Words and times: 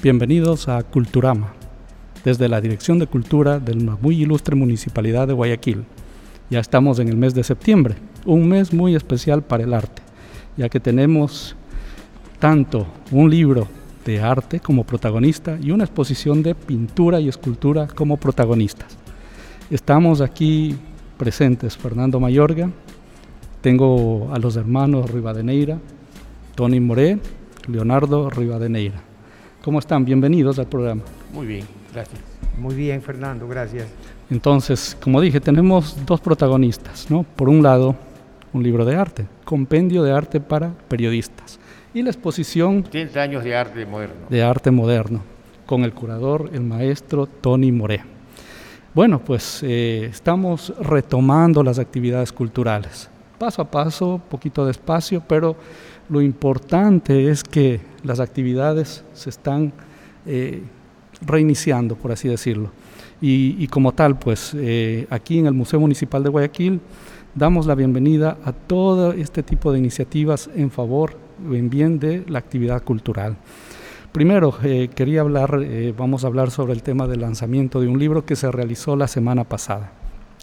Bienvenidos 0.00 0.68
a 0.68 0.84
Culturama, 0.84 1.54
desde 2.24 2.48
la 2.48 2.60
Dirección 2.60 3.00
de 3.00 3.08
Cultura 3.08 3.58
de 3.58 3.74
la 3.74 3.98
muy 4.00 4.22
ilustre 4.22 4.54
Municipalidad 4.54 5.26
de 5.26 5.34
Guayaquil. 5.34 5.86
Ya 6.50 6.60
estamos 6.60 7.00
en 7.00 7.08
el 7.08 7.16
mes 7.16 7.34
de 7.34 7.42
septiembre, 7.42 7.96
un 8.24 8.48
mes 8.48 8.72
muy 8.72 8.94
especial 8.94 9.42
para 9.42 9.64
el 9.64 9.74
arte, 9.74 10.00
ya 10.56 10.68
que 10.68 10.78
tenemos 10.78 11.56
tanto 12.38 12.86
un 13.10 13.28
libro 13.28 13.66
de 14.04 14.20
arte 14.20 14.60
como 14.60 14.84
protagonista 14.84 15.58
y 15.60 15.72
una 15.72 15.82
exposición 15.82 16.44
de 16.44 16.54
pintura 16.54 17.18
y 17.18 17.28
escultura 17.28 17.88
como 17.88 18.18
protagonistas. 18.18 18.96
Estamos 19.68 20.20
aquí 20.20 20.76
presentes 21.16 21.76
Fernando 21.76 22.20
Mayorga, 22.20 22.70
tengo 23.62 24.32
a 24.32 24.38
los 24.38 24.54
hermanos 24.54 25.10
Rivadeneira, 25.10 25.80
Tony 26.54 26.78
Moré, 26.78 27.18
Leonardo 27.66 28.30
Rivadeneira. 28.30 29.07
¿Cómo 29.62 29.80
están? 29.80 30.04
Bienvenidos 30.04 30.58
al 30.60 30.66
programa. 30.66 31.02
Muy 31.32 31.46
bien, 31.46 31.66
gracias. 31.92 32.20
Muy 32.56 32.76
bien, 32.76 33.02
Fernando, 33.02 33.48
gracias. 33.48 33.88
Entonces, 34.30 34.96
como 35.00 35.20
dije, 35.20 35.40
tenemos 35.40 35.96
dos 36.06 36.20
protagonistas, 36.20 37.10
¿no? 37.10 37.24
Por 37.24 37.48
un 37.48 37.62
lado, 37.62 37.96
un 38.52 38.62
libro 38.62 38.84
de 38.84 38.94
arte, 38.94 39.26
compendio 39.44 40.04
de 40.04 40.12
arte 40.12 40.40
para 40.40 40.70
periodistas, 40.86 41.58
y 41.92 42.02
la 42.02 42.10
exposición 42.10 42.84
30 42.84 43.20
años 43.20 43.42
de 43.44 43.56
arte 43.56 43.84
moderno. 43.84 44.26
De 44.30 44.42
arte 44.44 44.70
moderno, 44.70 45.22
con 45.66 45.82
el 45.82 45.92
curador, 45.92 46.50
el 46.52 46.60
maestro 46.60 47.26
Tony 47.26 47.72
Moré. 47.72 48.02
Bueno, 48.94 49.18
pues 49.18 49.62
eh, 49.64 50.06
estamos 50.08 50.72
retomando 50.80 51.64
las 51.64 51.80
actividades 51.80 52.32
culturales, 52.32 53.10
paso 53.38 53.62
a 53.62 53.70
paso, 53.70 54.20
poquito 54.30 54.64
despacio, 54.64 55.20
pero 55.26 55.56
lo 56.08 56.22
importante 56.22 57.30
es 57.30 57.44
que 57.44 57.80
las 58.02 58.20
actividades 58.20 59.04
se 59.12 59.30
están 59.30 59.72
eh, 60.26 60.62
reiniciando, 61.20 61.96
por 61.96 62.12
así 62.12 62.28
decirlo. 62.28 62.70
Y, 63.20 63.66
como 63.66 63.92
tal, 63.92 64.16
pues 64.16 64.54
eh, 64.56 65.08
aquí 65.10 65.40
en 65.40 65.46
el 65.46 65.52
Museo 65.52 65.80
Municipal 65.80 66.22
de 66.22 66.28
Guayaquil 66.28 66.80
damos 67.34 67.66
la 67.66 67.74
bienvenida 67.74 68.38
a 68.44 68.52
todo 68.52 69.12
este 69.12 69.42
tipo 69.42 69.72
de 69.72 69.80
iniciativas 69.80 70.48
en 70.54 70.70
favor 70.70 71.16
o 71.48 71.54
en 71.54 71.68
bien 71.68 71.98
de 71.98 72.24
la 72.28 72.38
actividad 72.38 72.84
cultural. 72.84 73.36
Primero, 74.12 74.54
eh, 74.62 74.88
quería 74.94 75.22
hablar, 75.22 75.60
vamos 75.96 76.22
a 76.22 76.28
hablar 76.28 76.52
sobre 76.52 76.74
el 76.74 76.84
tema 76.84 77.08
del 77.08 77.20
lanzamiento 77.20 77.80
de 77.80 77.88
un 77.88 77.98
libro 77.98 78.24
que 78.24 78.36
se 78.36 78.52
realizó 78.52 78.94
la 78.94 79.08
semana 79.08 79.42
pasada, 79.42 79.92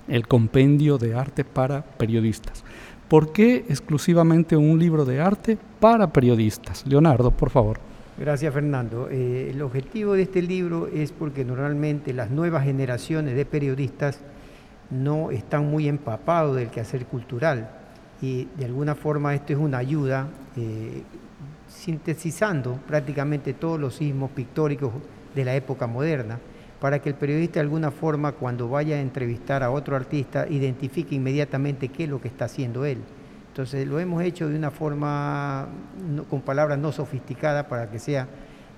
el 0.09 0.27
Compendio 0.27 0.97
de 0.97 1.15
Arte 1.15 1.45
para 1.45 1.81
Periodistas. 1.81 2.65
¿Por 3.07 3.31
qué 3.31 3.65
exclusivamente 3.69 4.57
un 4.57 4.79
libro 4.79 5.05
de 5.05 5.21
arte 5.21 5.59
para 5.79 6.11
periodistas? 6.11 6.85
Leonardo, 6.87 7.29
por 7.29 7.51
favor. 7.51 7.79
Gracias, 8.17 8.51
Fernando. 8.51 9.09
Eh, 9.11 9.51
el 9.51 9.61
objetivo 9.61 10.13
de 10.13 10.23
este 10.23 10.41
libro 10.41 10.87
es 10.87 11.11
porque 11.11 11.45
normalmente 11.45 12.13
las 12.13 12.31
nuevas 12.31 12.63
generaciones 12.63 13.35
de 13.35 13.45
periodistas 13.45 14.21
no 14.89 15.29
están 15.29 15.69
muy 15.69 15.87
empapados 15.87 16.55
del 16.55 16.69
quehacer 16.69 17.05
cultural 17.05 17.69
y 18.21 18.47
de 18.57 18.65
alguna 18.65 18.95
forma 18.95 19.35
esto 19.35 19.53
es 19.53 19.59
una 19.59 19.77
ayuda 19.77 20.27
eh, 20.55 21.03
sintetizando 21.67 22.79
prácticamente 22.87 23.53
todos 23.53 23.79
los 23.79 23.95
sismos 23.95 24.31
pictóricos 24.31 24.93
de 25.35 25.45
la 25.45 25.55
época 25.55 25.85
moderna 25.85 26.39
para 26.85 26.99
que 26.99 27.09
el 27.09 27.15
periodista 27.15 27.55
de 27.55 27.61
alguna 27.61 27.89
forma 27.89 28.33
cuando 28.33 28.69
vaya 28.69 28.97
a 28.97 29.01
entrevistar 29.01 29.63
a 29.63 29.71
otro 29.71 29.95
artista 29.95 30.47
identifique 30.47 31.15
inmediatamente 31.15 31.89
qué 31.89 32.03
es 32.03 32.09
lo 32.11 32.21
que 32.21 32.27
está 32.27 32.45
haciendo 32.45 32.85
él. 32.85 32.99
Entonces 33.47 33.87
lo 33.87 33.99
hemos 33.99 34.21
hecho 34.21 34.47
de 34.47 34.55
una 34.55 34.69
forma 34.69 35.67
con 36.29 36.41
palabras 36.41 36.77
no 36.77 36.91
sofisticadas 36.91 37.65
para 37.65 37.89
que 37.89 37.97
sea 37.97 38.27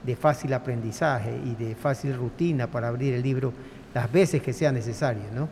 de 0.05 0.15
fácil 0.15 0.53
aprendizaje 0.53 1.37
y 1.43 1.61
de 1.61 1.75
fácil 1.75 2.15
rutina 2.15 2.67
para 2.67 2.87
abrir 2.87 3.13
el 3.13 3.21
libro 3.21 3.51
las 3.93 4.09
veces 4.09 4.41
que 4.41 4.53
sea 4.53 4.71
necesario, 4.71 5.23
¿no? 5.35 5.49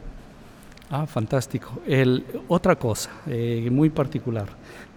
Ah, 0.90 1.06
fantástico. 1.06 1.82
El, 1.86 2.26
otra 2.48 2.78
cosa 2.78 3.10
eh, 3.28 3.68
muy 3.70 3.90
particular, 3.90 4.48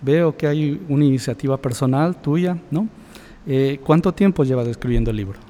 veo 0.01 0.37
que 0.37 0.47
hay 0.47 0.81
una 0.89 1.05
iniciativa 1.05 1.57
personal 1.57 2.15
tuya, 2.23 2.57
¿no? 2.71 2.87
Eh, 3.49 3.81
¿Cuánto 3.85 4.15
tiempo 4.15 4.45
llevas 4.45 4.69
escribiendo 4.69 5.11
el 5.11 5.17
libro? 5.17 5.48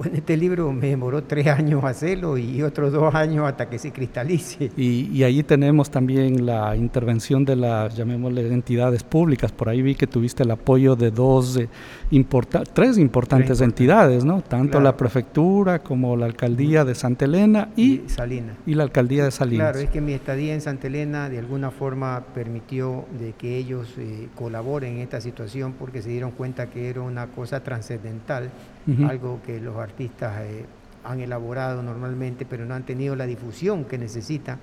Bueno, 0.00 0.16
este 0.16 0.34
libro 0.34 0.72
me 0.72 0.86
demoró 0.86 1.24
tres 1.24 1.46
años 1.48 1.84
hacerlo 1.84 2.38
y 2.38 2.62
otros 2.62 2.90
dos 2.90 3.14
años 3.14 3.46
hasta 3.46 3.68
que 3.68 3.78
se 3.78 3.92
cristalice. 3.92 4.70
Y, 4.74 5.10
y 5.12 5.24
ahí 5.24 5.42
tenemos 5.42 5.90
también 5.90 6.46
la 6.46 6.74
intervención 6.74 7.44
de 7.44 7.54
las, 7.54 7.94
llamémosle, 7.94 8.50
entidades 8.50 9.02
públicas. 9.04 9.52
Por 9.52 9.68
ahí 9.68 9.82
vi 9.82 9.94
que 9.94 10.06
tuviste 10.06 10.42
el 10.44 10.52
apoyo 10.52 10.96
de 10.96 11.10
dos, 11.10 11.58
eh, 11.58 11.68
tres 12.72 12.96
importantes 12.96 13.60
entidades, 13.60 14.24
¿no? 14.24 14.40
Tanto 14.40 14.80
la 14.80 14.96
prefectura 14.96 15.80
como 15.80 16.16
la 16.16 16.24
alcaldía 16.24 16.86
de 16.86 16.94
Santa 16.94 17.26
Elena 17.26 17.68
y, 17.76 18.00
Salinas. 18.06 18.56
y 18.64 18.72
la 18.72 18.84
alcaldía 18.84 19.24
de 19.24 19.32
Salinas. 19.32 19.72
Claro, 19.72 19.84
es 19.84 19.90
que 19.90 20.00
mi 20.00 20.14
estadía 20.14 20.54
en 20.54 20.62
Santa 20.62 20.86
Elena 20.86 21.28
de 21.28 21.40
alguna 21.40 21.70
forma 21.70 22.24
permitió 22.32 23.04
de 23.18 23.32
que 23.32 23.58
ellos 23.58 23.92
eh, 23.98 24.28
colaboren 24.34 24.94
en 24.94 25.00
esta 25.00 25.20
situación 25.20 25.74
porque 25.78 26.00
se 26.00 26.08
dieron 26.08 26.30
cuenta 26.30 26.70
que 26.70 26.88
era 26.88 27.02
una 27.02 27.26
cosa 27.26 27.62
trascendental, 27.62 28.48
algo 29.06 29.40
que 29.46 29.60
los 29.60 29.76
artistas 29.90 30.40
eh, 30.42 30.64
han 31.04 31.20
elaborado 31.20 31.82
normalmente, 31.82 32.46
pero 32.48 32.64
no 32.64 32.74
han 32.74 32.84
tenido 32.84 33.16
la 33.16 33.26
difusión 33.26 33.84
que 33.84 33.98
necesitan. 33.98 34.58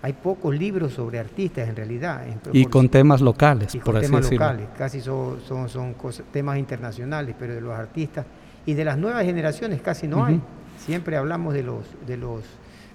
Hay 0.00 0.12
pocos 0.12 0.54
libros 0.54 0.92
sobre 0.92 1.18
artistas 1.18 1.68
en 1.68 1.74
realidad. 1.74 2.24
y 2.52 2.66
con 2.66 2.88
temas 2.88 3.20
locales, 3.20 3.74
y 3.74 3.80
con 3.80 4.00
temas 4.00 4.30
locales, 4.30 4.68
casi 4.76 5.00
son, 5.00 5.40
son, 5.40 5.68
son 5.68 5.94
temas 6.32 6.58
internacionales, 6.58 7.34
pero 7.38 7.54
de 7.54 7.60
los 7.60 7.76
artistas 7.76 8.24
y 8.64 8.74
de 8.74 8.84
las 8.84 8.96
nuevas 8.96 9.24
generaciones 9.24 9.80
casi 9.80 10.06
no 10.06 10.24
hay. 10.24 10.40
Siempre 10.78 11.16
hablamos 11.16 11.52
de 11.52 11.64
los, 11.64 11.84
de 12.06 12.16
los 12.16 12.44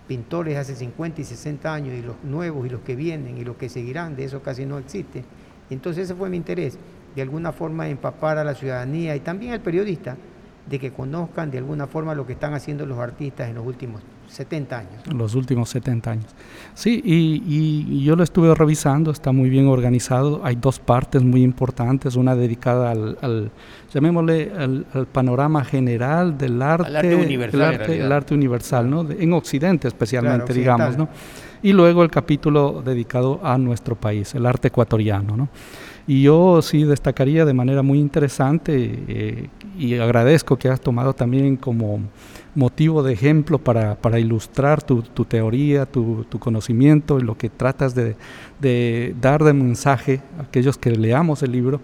pintores 0.07 0.57
hace 0.57 0.75
50 0.75 1.21
y 1.21 1.23
60 1.25 1.73
años 1.73 1.93
y 1.93 2.01
los 2.01 2.15
nuevos 2.23 2.65
y 2.65 2.69
los 2.69 2.81
que 2.81 2.95
vienen 2.95 3.37
y 3.37 3.43
los 3.43 3.57
que 3.57 3.67
seguirán, 3.67 4.15
de 4.15 4.23
eso 4.23 4.41
casi 4.41 4.65
no 4.65 4.77
existe. 4.77 5.25
Entonces 5.69 6.05
ese 6.05 6.15
fue 6.15 6.29
mi 6.29 6.37
interés, 6.37 6.77
de 7.15 7.21
alguna 7.21 7.51
forma 7.51 7.89
empapar 7.89 8.37
a 8.37 8.43
la 8.45 8.55
ciudadanía 8.55 9.15
y 9.15 9.19
también 9.19 9.51
al 9.51 9.59
periodista 9.59 10.15
de 10.69 10.79
que 10.79 10.91
conozcan 10.91 11.51
de 11.51 11.57
alguna 11.57 11.87
forma 11.87 12.15
lo 12.15 12.25
que 12.25 12.33
están 12.33 12.53
haciendo 12.53 12.85
los 12.85 12.97
artistas 12.99 13.49
en 13.49 13.55
los 13.55 13.65
últimos 13.65 14.01
70 14.27 14.77
años. 14.77 15.07
Los 15.13 15.35
últimos 15.35 15.69
70 15.69 16.11
años. 16.11 16.25
Sí, 16.73 17.01
y, 17.03 18.03
yo 18.03 18.15
lo 18.15 18.23
estuve 18.23 18.53
revisando, 18.55 19.11
está 19.11 19.31
muy 19.31 19.49
bien 19.49 19.67
organizado. 19.67 20.41
Hay 20.43 20.55
dos 20.55 20.79
partes 20.79 21.21
muy 21.21 21.43
importantes, 21.43 22.15
una 22.15 22.35
dedicada 22.35 22.91
al, 22.91 23.51
llamémosle, 23.93 24.51
al, 24.57 25.07
panorama 25.11 25.63
general 25.63 26.37
del 26.37 26.61
arte, 26.61 26.97
arte 26.97 27.15
universal, 27.15 27.81
el 27.89 28.11
arte, 28.11 28.33
universal, 28.33 28.89
¿no? 28.89 29.07
en 29.09 29.33
Occidente 29.33 29.87
especialmente, 29.87 30.53
digamos, 30.53 30.97
¿no? 30.97 31.09
Y 31.61 31.71
luego 31.71 32.03
el 32.03 32.09
capítulo 32.09 32.81
dedicado 32.83 33.39
a 33.41 33.57
nuestro 33.57 33.95
país, 33.95 34.35
el 34.35 34.45
arte 34.45 34.67
ecuatoriano, 34.67 35.37
¿no? 35.37 35.49
Y 36.05 36.23
yo 36.23 36.61
sí 36.61 36.83
destacaría 36.83 37.45
de 37.45 37.53
manera 37.53 37.81
muy 37.81 37.99
interesante 37.99 39.03
eh, 39.07 39.49
y 39.77 39.95
agradezco 39.95 40.57
que 40.57 40.67
has 40.67 40.81
tomado 40.81 41.13
también 41.13 41.55
como 41.55 42.01
motivo 42.55 43.03
de 43.03 43.13
ejemplo 43.13 43.57
para, 43.57 44.19
ilustrar 44.19 44.83
tu, 44.83 45.01
teoría, 45.01 45.85
tu, 45.85 46.25
conocimiento 46.39 47.19
y 47.19 47.23
lo 47.23 47.37
que 47.37 47.49
tratas 47.49 47.95
de, 47.95 49.15
dar 49.19 49.43
de 49.43 49.53
mensaje 49.53 50.21
a 50.37 50.43
aquellos 50.43 50.77
que 50.77 50.91
leamos 50.91 51.41
el 51.41 51.53
libro, 51.53 51.79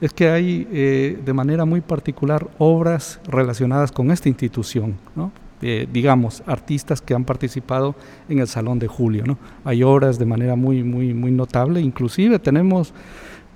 es 0.00 0.12
que 0.12 0.28
hay 0.28 0.68
eh, 0.72 1.18
de 1.24 1.32
manera 1.32 1.64
muy 1.64 1.80
particular 1.80 2.48
obras 2.58 3.20
relacionadas 3.26 3.90
con 3.90 4.10
esta 4.10 4.28
institución, 4.28 4.96
¿no? 5.14 5.32
Eh, 5.66 5.88
digamos, 5.90 6.42
artistas 6.46 7.00
que 7.00 7.14
han 7.14 7.24
participado 7.24 7.94
en 8.28 8.40
el 8.40 8.46
Salón 8.48 8.78
de 8.78 8.86
Julio. 8.86 9.24
¿no? 9.24 9.38
Hay 9.64 9.82
obras 9.82 10.18
de 10.18 10.26
manera 10.26 10.56
muy, 10.56 10.82
muy, 10.82 11.14
muy 11.14 11.30
notable, 11.30 11.80
inclusive 11.80 12.38
tenemos 12.38 12.92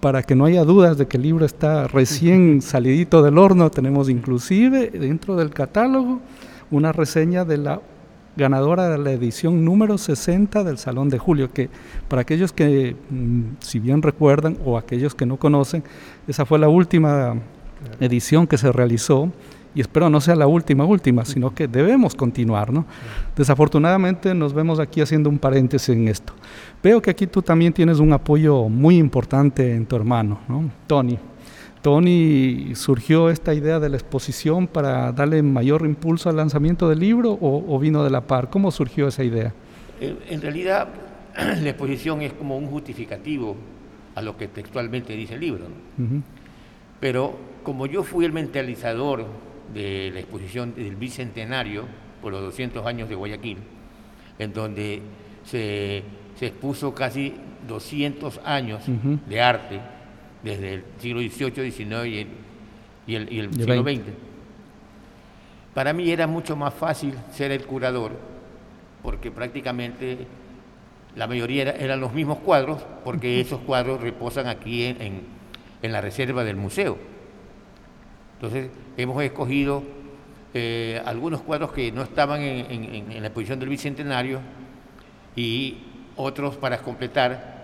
para 0.00 0.22
que 0.22 0.34
no 0.34 0.44
haya 0.44 0.64
dudas 0.64 0.96
de 0.96 1.06
que 1.06 1.16
el 1.16 1.24
libro 1.24 1.44
está 1.44 1.88
recién 1.88 2.62
salidito 2.62 3.22
del 3.22 3.38
horno, 3.38 3.70
tenemos 3.70 4.08
inclusive 4.08 4.90
dentro 4.90 5.36
del 5.36 5.50
catálogo 5.50 6.20
una 6.70 6.92
reseña 6.92 7.44
de 7.44 7.58
la 7.58 7.80
ganadora 8.36 8.88
de 8.88 8.98
la 8.98 9.10
edición 9.10 9.64
número 9.64 9.98
60 9.98 10.62
del 10.62 10.78
Salón 10.78 11.08
de 11.08 11.18
Julio, 11.18 11.52
que 11.52 11.68
para 12.06 12.22
aquellos 12.22 12.52
que, 12.52 12.94
mm, 13.10 13.56
si 13.60 13.80
bien 13.80 14.00
recuerdan, 14.00 14.56
o 14.64 14.78
aquellos 14.78 15.14
que 15.14 15.26
no 15.26 15.38
conocen, 15.38 15.82
esa 16.28 16.46
fue 16.46 16.60
la 16.60 16.68
última 16.68 17.34
edición 18.00 18.46
que 18.46 18.56
se 18.56 18.70
realizó 18.70 19.32
y 19.78 19.80
espero 19.80 20.10
no 20.10 20.20
sea 20.20 20.34
la 20.34 20.48
última, 20.48 20.84
última, 20.84 21.24
sino 21.24 21.54
que 21.54 21.68
debemos 21.68 22.16
continuar. 22.16 22.72
¿no? 22.72 22.84
Desafortunadamente 23.36 24.34
nos 24.34 24.52
vemos 24.52 24.80
aquí 24.80 25.00
haciendo 25.00 25.30
un 25.30 25.38
paréntesis 25.38 25.90
en 25.90 26.08
esto. 26.08 26.32
Veo 26.82 27.00
que 27.00 27.10
aquí 27.10 27.28
tú 27.28 27.42
también 27.42 27.72
tienes 27.72 28.00
un 28.00 28.12
apoyo 28.12 28.68
muy 28.68 28.96
importante 28.96 29.72
en 29.72 29.86
tu 29.86 29.94
hermano, 29.94 30.40
¿no? 30.48 30.68
Tony. 30.88 31.16
Tony, 31.80 32.72
¿surgió 32.74 33.30
esta 33.30 33.54
idea 33.54 33.78
de 33.78 33.88
la 33.88 33.96
exposición 33.96 34.66
para 34.66 35.12
darle 35.12 35.44
mayor 35.44 35.86
impulso 35.86 36.28
al 36.28 36.34
lanzamiento 36.34 36.88
del 36.88 36.98
libro 36.98 37.38
o, 37.40 37.78
vino 37.78 38.02
de 38.02 38.10
la 38.10 38.22
par? 38.22 38.50
¿Cómo 38.50 38.72
surgió 38.72 39.06
esa 39.06 39.22
idea? 39.22 39.54
En, 40.00 40.42
realidad, 40.42 40.88
la 41.36 41.68
exposición 41.68 42.22
es 42.22 42.32
como 42.32 42.58
un 42.58 42.66
justificativo 42.66 43.54
a 44.16 44.22
lo 44.22 44.36
que 44.36 44.48
textualmente 44.48 45.12
dice 45.12 45.34
el 45.34 45.40
libro. 45.40 45.66
Pero 46.98 47.36
como 47.62 47.86
yo 47.86 48.02
fui 48.02 48.24
el 48.24 48.32
mentalizador 48.32 49.47
de 49.72 50.10
la 50.12 50.20
exposición 50.20 50.74
del 50.74 50.96
Bicentenario 50.96 51.84
por 52.22 52.32
los 52.32 52.42
200 52.42 52.86
años 52.86 53.08
de 53.08 53.14
Guayaquil, 53.14 53.58
en 54.38 54.52
donde 54.52 55.02
se, 55.44 56.02
expuso 56.40 56.94
casi 56.94 57.34
200 57.66 58.40
años 58.44 58.82
de 59.28 59.40
arte 59.40 59.80
desde 60.42 60.74
el 60.74 60.84
siglo 60.98 61.20
XVIII, 61.20 61.70
XIX 61.70 62.28
y 63.06 63.14
el, 63.14 63.52
siglo 63.52 63.82
XX. 63.82 64.00
Para 65.74 65.92
mí 65.92 66.10
era 66.10 66.26
mucho 66.26 66.56
más 66.56 66.74
fácil 66.74 67.14
ser 67.32 67.52
el 67.52 67.64
curador, 67.64 68.12
porque 69.02 69.30
prácticamente 69.30 70.26
la 71.16 71.26
mayoría 71.26 71.70
eran 71.72 72.00
los 72.00 72.12
mismos 72.12 72.38
cuadros, 72.38 72.84
porque 73.04 73.40
esos 73.40 73.60
cuadros 73.60 74.00
reposan 74.00 74.46
aquí 74.46 74.84
en, 74.84 75.22
la 75.82 76.00
reserva 76.00 76.44
del 76.44 76.56
museo. 76.56 76.98
Entonces, 78.40 78.70
hemos 78.96 79.20
escogido 79.20 79.82
eh, 80.54 81.02
algunos 81.04 81.40
cuadros 81.42 81.72
que 81.72 81.90
no 81.90 82.02
estaban 82.02 82.40
en, 82.40 83.20
la 83.20 83.26
exposición 83.26 83.58
del 83.58 83.68
Bicentenario 83.68 84.38
y 85.34 85.78
otros 86.14 86.56
para 86.56 86.78
completar 86.78 87.58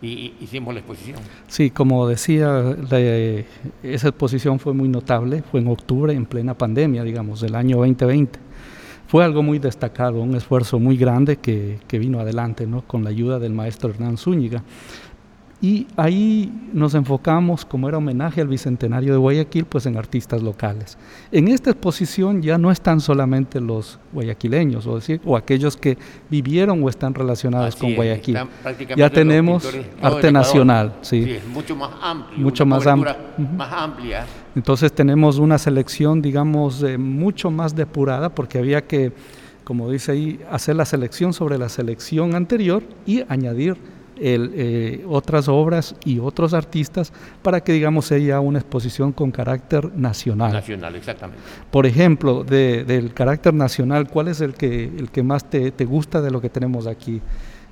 y 0.00 0.32
hicimos 0.40 0.72
la 0.72 0.80
exposición. 0.80 1.18
Sí, 1.46 1.70
como 1.70 2.08
decía, 2.08 2.74
esa 3.82 4.08
exposición 4.08 4.58
fue 4.58 4.72
muy 4.72 4.88
notable, 4.88 5.42
fue 5.42 5.60
en 5.60 5.68
octubre, 5.68 6.14
en 6.14 6.24
plena 6.24 6.54
pandemia, 6.54 7.04
digamos, 7.04 7.42
del 7.42 7.54
año 7.54 7.76
2020. 7.76 8.38
Fue 9.06 9.22
algo 9.22 9.42
muy 9.42 9.58
destacado, 9.58 10.22
un 10.22 10.34
esfuerzo 10.34 10.80
muy 10.80 10.96
grande 10.96 11.36
que, 11.36 11.78
que 11.86 11.98
vino 11.98 12.18
adelante, 12.18 12.66
¿no? 12.66 12.80
con 12.80 13.04
la 13.04 13.10
ayuda 13.10 13.38
del 13.38 13.52
maestro 13.52 13.90
Hernán 13.90 14.16
Zúñiga. 14.16 14.62
Y 15.62 15.86
ahí 15.96 16.52
nos 16.72 16.92
enfocamos, 16.94 17.64
como 17.64 17.88
era 17.88 17.98
homenaje 17.98 18.40
al 18.40 18.48
Bicentenario 18.48 19.12
de 19.12 19.18
Guayaquil, 19.18 19.64
pues 19.64 19.86
en 19.86 19.96
artistas 19.96 20.42
locales. 20.42 20.98
En 21.30 21.46
esta 21.46 21.70
exposición 21.70 22.42
ya 22.42 22.58
no 22.58 22.72
están 22.72 22.98
solamente 22.98 23.60
los 23.60 24.00
guayaquileños, 24.12 24.88
o, 24.88 24.96
decir, 24.96 25.20
o 25.24 25.36
aquellos 25.36 25.76
que 25.76 25.96
vivieron 26.28 26.82
o 26.82 26.88
están 26.88 27.14
relacionados 27.14 27.76
con 27.76 27.94
Guayaquil. 27.94 28.38
ya 28.96 29.08
tenemos 29.08 29.64
arte 30.02 30.32
nacional, 30.32 30.96
sí. 31.02 31.26
sí. 31.26 31.38
mucho 31.52 31.76
más 31.76 31.90
amplio, 32.02 32.38
mucho 32.40 32.66
más, 32.66 32.84
más 32.84 33.72
amplia. 33.72 34.26
Entonces 34.56 34.92
tenemos 34.92 35.38
una 35.38 35.58
selección, 35.58 36.20
digamos, 36.20 36.84
mucho 36.98 37.52
más 37.52 37.76
depurada, 37.76 38.34
porque 38.34 38.58
había 38.58 38.84
que, 38.88 39.12
como 39.62 39.88
dice 39.88 40.10
ahí, 40.10 40.40
hacer 40.50 40.74
la 40.74 40.86
selección 40.86 41.32
sobre 41.32 41.56
la 41.56 41.68
selección 41.68 42.34
anterior 42.34 42.82
y 43.06 43.22
añadir 43.28 43.76
eh, 44.24 45.04
otras 45.08 45.48
obras 45.48 45.96
y 46.04 46.20
otros 46.20 46.54
artistas 46.54 47.12
para 47.42 47.60
que, 47.60 47.72
digamos, 47.72 48.06
sea 48.06 48.38
una 48.38 48.60
exposición 48.60 49.10
con 49.10 49.32
carácter 49.32 49.92
nacional. 49.96 50.52
Nacional, 50.52 50.94
exactamente. 50.94 51.42
Por 51.70 51.86
ejemplo, 51.86 52.44
del 52.44 53.12
carácter 53.14 53.52
nacional, 53.52 54.08
¿cuál 54.08 54.28
es 54.28 54.40
el 54.40 54.54
que, 54.54 54.84
el 54.84 55.10
que 55.10 55.24
más 55.24 55.50
te, 55.50 55.70
gusta 55.84 56.20
de 56.20 56.30
lo 56.30 56.40
que 56.40 56.48
tenemos 56.48 56.86
aquí? 56.86 57.20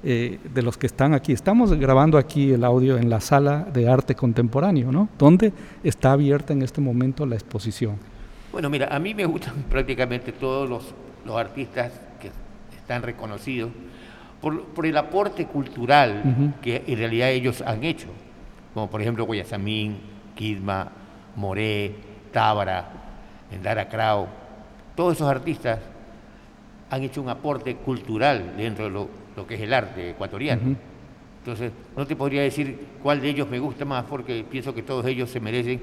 Eh, 0.03 0.39
de 0.55 0.63
los 0.63 0.79
que 0.79 0.87
están 0.87 1.13
aquí. 1.13 1.33
Estamos 1.33 1.75
grabando 1.75 2.17
aquí 2.17 2.53
el 2.53 2.65
audio 2.65 2.97
en 2.97 3.11
la 3.11 3.21
sala 3.21 3.69
de 3.71 3.87
arte 3.87 4.15
contemporáneo, 4.15 4.91
¿no? 4.91 5.11
Donde 5.19 5.53
está 5.85 6.13
abierta 6.13 6.55
en 6.55 6.63
este 6.63 6.81
momento 6.81 7.27
la 7.27 7.35
exposición. 7.35 7.97
Bueno, 8.51 8.71
mira, 8.71 8.89
a 8.91 8.99
mí 8.99 9.15
me 9.15 9.27
gustan 9.27 9.55
prácticamente 9.71 10.33
todos 10.33 10.69
los, 10.69 10.95
los 11.27 11.37
artistas 11.37 11.93
que 12.19 12.31
están 12.79 13.03
reconocidos 13.03 13.71
por, 14.41 14.87
el 14.87 14.97
aporte 14.97 15.47
cultural 15.47 16.55
que 16.63 16.85
en 16.87 16.99
realidad 16.99 17.31
ellos 17.31 17.63
han 17.63 17.85
hecho, 17.85 18.09
como 18.73 18.89
por 18.89 19.01
ejemplo 19.01 19.25
Guayasamín, 19.25 19.99
Kidma, 20.35 20.91
Moré, 21.37 21.95
Tábara, 22.33 22.89
Endara 23.51 23.89
Krau, 23.89 24.27
todos 24.97 25.15
esos 25.15 25.29
artistas 25.29 25.79
han 26.89 27.03
hecho 27.03 27.23
un 27.23 27.29
aporte 27.29 27.77
cultural 27.77 28.55
dentro 28.57 28.85
de 28.87 28.91
lo, 28.91 29.09
que 29.47 29.55
es 29.55 29.61
el 29.61 29.73
arte 29.73 30.11
ecuatoriano. 30.11 30.77
Entonces, 31.39 31.73
no 31.97 32.07
te 32.07 32.17
podría 32.17 32.43
decir 32.43 32.79
cuál 33.03 33.21
de 33.21 33.31
ellos 33.31 33.49
me 33.49 33.59
gusta 33.59 33.85
más 33.85 34.05
porque 34.05 34.45
pienso 34.49 34.75
que 34.75 34.83
todos 34.83 35.07
ellos 35.07 35.31
se 35.31 35.41
merecen 35.41 35.81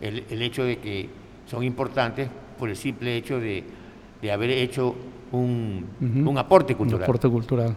el, 0.00 0.24
el 0.28 0.42
hecho 0.42 0.64
de 0.64 0.78
que 0.78 1.08
son 1.46 1.62
importantes 1.62 2.28
por 2.58 2.68
el 2.68 2.76
simple 2.76 3.16
hecho 3.16 3.38
de, 3.38 3.62
de 4.20 4.32
haber 4.32 4.50
hecho 4.50 4.94
un, 5.32 5.86
aporte 6.36 6.74
cultural. 6.74 7.00
Un 7.00 7.04
aporte 7.04 7.28
cultural. 7.28 7.76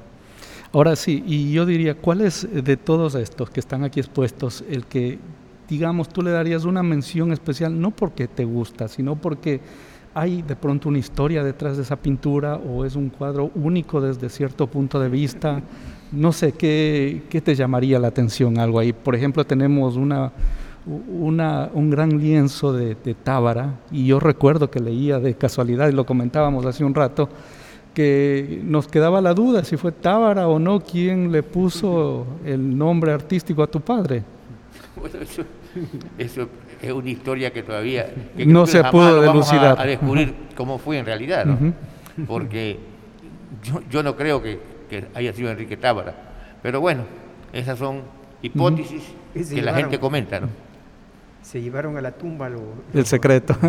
Ahora 0.72 0.96
sí, 0.96 1.24
y 1.26 1.52
yo 1.52 1.66
diría, 1.66 1.96
¿cuál 1.96 2.22
es 2.22 2.48
de 2.52 2.78
todos 2.78 3.16
estos 3.16 3.50
que 3.50 3.60
están 3.60 3.84
aquí 3.84 4.00
expuestos 4.00 4.64
el 4.70 4.86
que, 4.86 5.20
digamos, 5.70 6.10
tú 6.10 6.24
le 6.24 6.32
darías 6.32 6.66
una 6.66 6.82
mención 6.82 7.32
especial, 7.32 7.80
no 7.80 7.92
porque 7.92 8.28
te 8.28 8.44
gusta, 8.44 8.88
sino 8.88 9.16
porque 9.16 9.62
hay 10.16 10.42
de 10.42 10.56
pronto 10.56 10.90
una 10.90 10.98
historia 10.98 11.44
detrás 11.44 11.78
de 11.78 11.84
esa 11.84 11.96
pintura 11.96 12.56
o 12.56 12.86
es 12.86 12.96
un 12.96 13.10
cuadro 13.10 13.52
único 13.56 14.02
desde 14.02 14.30
cierto 14.30 14.66
punto 14.66 15.00
de 15.00 15.10
vista? 15.10 15.62
No 16.12 16.32
sé, 16.32 16.54
¿qué, 16.54 17.24
qué 17.30 17.42
te 17.42 17.54
llamaría 17.54 18.00
la 18.00 18.08
atención 18.08 18.58
algo 18.58 18.80
ahí? 18.80 18.94
Por 18.94 19.16
ejemplo, 19.16 19.46
tenemos 19.46 19.96
una, 19.96 20.32
una, 20.86 21.70
un 21.74 21.90
gran 21.90 22.20
lienzo 22.20 22.74
de, 22.74 22.96
Tábara, 23.16 23.76
y 23.92 24.06
yo 24.06 24.20
recuerdo 24.20 24.70
que 24.70 24.80
leía 24.80 25.20
de 25.20 25.36
casualidad, 25.36 25.90
y 25.90 25.94
lo 25.94 26.06
comentábamos 26.06 26.66
hace 26.66 26.84
un 26.84 26.94
rato, 26.94 27.30
que 27.94 28.62
nos 28.64 28.88
quedaba 28.88 29.22
la 29.22 29.34
duda 29.34 29.64
si 29.64 29.78
fue 29.78 29.92
Tábara 29.92 30.48
o 30.48 30.58
no 30.58 30.80
quien 30.80 31.32
le 31.32 31.44
puso 31.44 32.26
el 32.44 32.76
nombre 32.76 33.12
artístico 33.12 33.62
a 33.62 33.68
tu 33.68 33.82
padre. 33.82 34.24
Bueno, 34.96 35.20
eso, 36.18 36.48
es 36.82 36.92
una 36.92 37.10
historia 37.10 37.54
que 37.54 37.64
todavía 37.64 38.12
no 38.46 38.66
se 38.66 38.84
pudo 38.86 39.22
delucidar. 39.22 39.80
a, 39.80 39.86
descubrir 39.86 40.34
cómo 40.56 40.80
fue 40.80 40.98
en 40.98 41.06
realidad, 41.06 41.46
¿no? 41.46 41.74
porque 42.28 42.80
yo, 43.90 44.04
no 44.04 44.16
creo 44.16 44.42
que, 44.42 44.74
haya 45.16 45.34
sido 45.34 45.50
Enrique 45.50 45.78
Tábara, 45.78 46.14
pero 46.62 46.82
bueno, 46.82 47.04
esas 47.52 47.80
son 47.80 48.02
hipótesis 48.42 49.04
que 49.34 49.62
la 49.62 49.74
gente 49.74 50.00
comenta, 50.00 50.40
¿no? 50.40 50.48
Se 51.44 51.62
llevaron 51.62 51.98
a 51.98 52.02
la 52.02 52.12
tumba 52.12 52.50
lo, 52.50 52.62
el 52.94 53.06
secreto. 53.06 53.56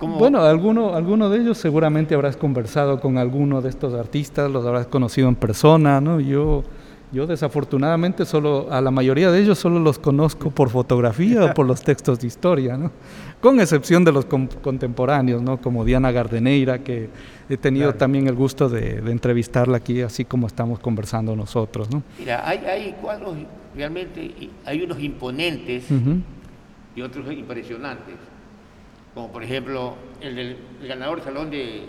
Bueno, 0.00 0.40
alguno, 0.40 0.94
alguno 0.94 1.30
de 1.30 1.38
ellos 1.38 1.56
seguramente 1.56 2.14
habrás 2.14 2.36
conversado 2.36 3.00
con 3.00 3.16
alguno 3.16 3.62
de 3.62 3.68
estos 3.68 3.94
artistas, 3.94 4.50
los 4.50 4.66
habrás 4.66 4.88
conocido 4.88 5.28
en 5.28 5.36
persona, 5.36 6.00
¿no? 6.00 6.18
Yo, 6.18 6.64
yo 7.12 7.26
desafortunadamente 7.26 8.24
solo, 8.24 8.68
a 8.70 8.80
la 8.80 8.90
mayoría 8.90 9.30
de 9.30 9.40
ellos 9.42 9.58
solo 9.58 9.78
los 9.78 9.98
conozco 9.98 10.50
por 10.50 10.70
fotografía 10.70 11.44
o 11.44 11.54
por 11.54 11.66
los 11.66 11.82
textos 11.82 12.20
de 12.20 12.26
historia, 12.26 12.76
¿no? 12.76 12.90
Con 13.40 13.60
excepción 13.60 14.04
de 14.04 14.12
los 14.12 14.24
contemporáneos, 14.24 15.42
¿no? 15.42 15.60
Como 15.60 15.84
Diana 15.84 16.10
Gardeneira, 16.10 16.78
que 16.78 17.10
he 17.48 17.56
tenido 17.56 17.94
también 17.94 18.28
el 18.28 18.34
gusto 18.34 18.68
de, 18.68 18.98
entrevistarla 19.10 19.76
aquí, 19.76 20.00
así 20.00 20.24
como 20.24 20.46
estamos 20.46 20.78
conversando 20.78 21.36
nosotros, 21.36 21.90
¿no? 21.90 22.02
Mira, 22.18 22.48
hay, 22.48 22.58
hay 22.58 22.94
cuadros 23.00 23.36
realmente 23.74 24.50
hay 24.64 24.82
unos 24.82 25.00
imponentes 25.00 25.84
y 26.94 27.00
otros 27.00 27.30
impresionantes, 27.32 28.14
como 29.14 29.32
por 29.32 29.42
ejemplo 29.42 29.96
el 30.20 30.34
del 30.36 30.56
ganador 30.86 31.16
del 31.16 31.24
Salón 31.24 31.50
de, 31.50 31.82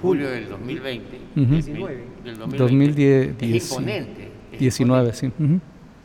julio 0.00 0.28
del 0.30 0.48
2020, 0.48 1.18
19. 1.34 2.04
Del 2.24 2.38
2010, 2.38 3.34
es 3.40 3.70
imponente. 3.70 4.35
19, 4.58 5.12
sí. 5.12 5.32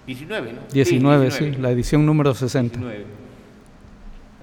19, 0.07 0.53
¿no? 0.53 0.59
19, 0.73 1.31
sí, 1.31 1.51
la 1.51 1.71
edición 1.71 2.05
número 2.05 2.33
60. 2.33 2.79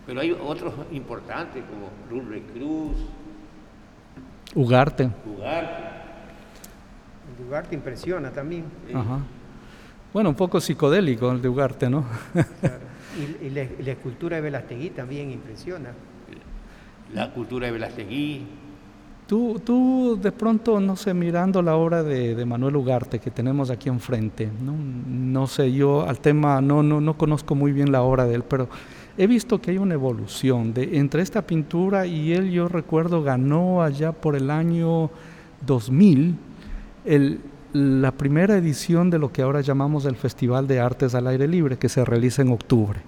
Pero 0.07 0.21
hay 0.21 0.33
otros 0.33 0.73
importantes 0.93 1.63
como 1.65 1.91
Lourdes 2.11 2.43
Cruz. 2.55 2.97
Ugarte. 4.55 5.11
Ugarte. 5.27 5.83
Ugarte 7.47 7.75
impresiona 7.75 8.31
también. 8.31 8.65
Ajá. 8.95 9.21
Bueno, 10.13 10.31
un 10.31 10.35
poco 10.35 10.61
psicodélico 10.61 11.31
el 11.31 11.43
de 11.43 11.49
Ugarte, 11.49 11.91
¿no? 11.91 12.05
Y, 13.43 13.51
la, 13.51 13.63
escultura 13.63 14.37
de 14.37 14.43
Velastegui 14.43 14.91
también 14.91 15.33
impresiona. 15.33 15.91
La 17.13 17.33
cultura 17.33 17.67
de 17.67 17.73
Velastegui. 17.73 18.47
Tú, 19.29 19.61
tú 19.63 20.19
de 20.21 20.33
pronto, 20.33 20.81
no 20.81 20.97
sé, 20.97 21.13
mirando 21.13 21.61
la 21.61 21.77
obra 21.77 22.03
de, 22.03 22.47
Manuel 22.47 22.77
Ugarte 22.77 23.19
que 23.19 23.31
tenemos 23.31 23.69
aquí 23.69 23.91
enfrente, 23.91 24.49
¿no? 24.65 24.75
no 24.75 25.47
sé, 25.47 25.71
yo 25.71 26.09
al 26.09 26.19
tema 26.19 26.63
no, 26.63 26.83
no, 26.83 27.03
no 27.03 27.19
conozco 27.19 27.55
muy 27.55 27.73
bien 27.73 27.93
la 27.93 28.01
obra 28.01 28.25
de 28.25 28.37
él, 28.37 28.43
pero 28.43 28.71
he 29.19 29.27
visto 29.27 29.61
que 29.61 29.73
hay 29.73 29.77
una 29.77 29.93
evolución 29.93 30.73
de, 30.73 30.97
entre 30.97 31.21
esta 31.21 31.43
pintura 31.43 32.07
y 32.07 32.33
él, 32.33 32.51
yo 32.51 32.69
recuerdo, 32.69 33.23
ganó 33.23 33.83
allá 33.83 34.13
por 34.13 34.35
el 34.35 34.51
año 34.51 35.11
2000 35.67 36.35
el, 37.05 37.41
la 37.75 38.13
primera 38.13 38.57
edición 38.57 39.11
de 39.11 39.19
lo 39.19 39.31
que 39.31 39.43
ahora 39.43 39.61
llamamos 39.61 40.07
el 40.07 40.17
Festival 40.17 40.67
de 40.67 40.81
Artes 40.81 41.15
al 41.15 41.27
Aire 41.27 41.47
Libre, 41.49 41.77
que 41.77 41.91
se 41.91 42.03
realiza 42.03 42.41
en 42.41 42.51
octubre. 42.51 43.01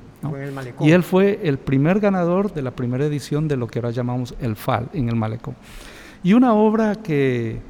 Y 0.80 0.90
él 0.90 1.02
fue 1.02 1.40
el 1.44 1.58
primer 1.58 1.98
ganador 1.98 2.52
de 2.52 2.60
la 2.60 2.72
primera 2.72 3.06
edición 3.06 3.48
de 3.48 3.56
lo 3.56 3.66
que 3.66 3.78
ahora 3.78 3.90
llamamos 3.90 4.34
el 4.40 4.54
FAL 4.54 4.90
en 4.92 5.08
el 5.08 5.16
Malecón. 5.16 5.54
Y 6.22 6.34
una 6.34 6.52
obra 6.54 6.96
que, 6.96 7.60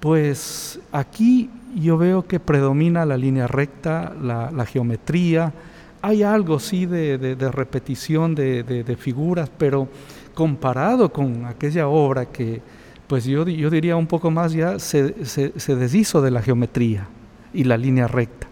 pues 0.00 0.78
aquí 0.92 1.50
yo 1.74 1.98
veo 1.98 2.26
que 2.26 2.38
predomina 2.38 3.04
la 3.04 3.16
línea 3.16 3.46
recta, 3.46 4.14
la, 4.20 4.66
geometría, 4.66 5.52
hay 6.00 6.22
algo 6.22 6.58
sí 6.58 6.86
de, 6.86 7.36
repetición 7.52 8.34
de, 8.34 8.96
figuras, 8.98 9.50
pero 9.56 9.88
comparado 10.34 11.12
con 11.12 11.44
aquella 11.46 11.88
obra 11.88 12.26
que, 12.26 12.62
pues 13.06 13.24
yo, 13.24 13.46
yo 13.46 13.68
diría 13.68 13.96
un 13.96 14.06
poco 14.06 14.30
más 14.30 14.52
ya, 14.52 14.78
se, 14.78 15.24
se 15.24 15.76
deshizo 15.76 16.22
de 16.22 16.30
la 16.30 16.42
geometría 16.42 17.08
y 17.52 17.64
la 17.64 17.76
línea 17.76 18.06
recta 18.06 18.51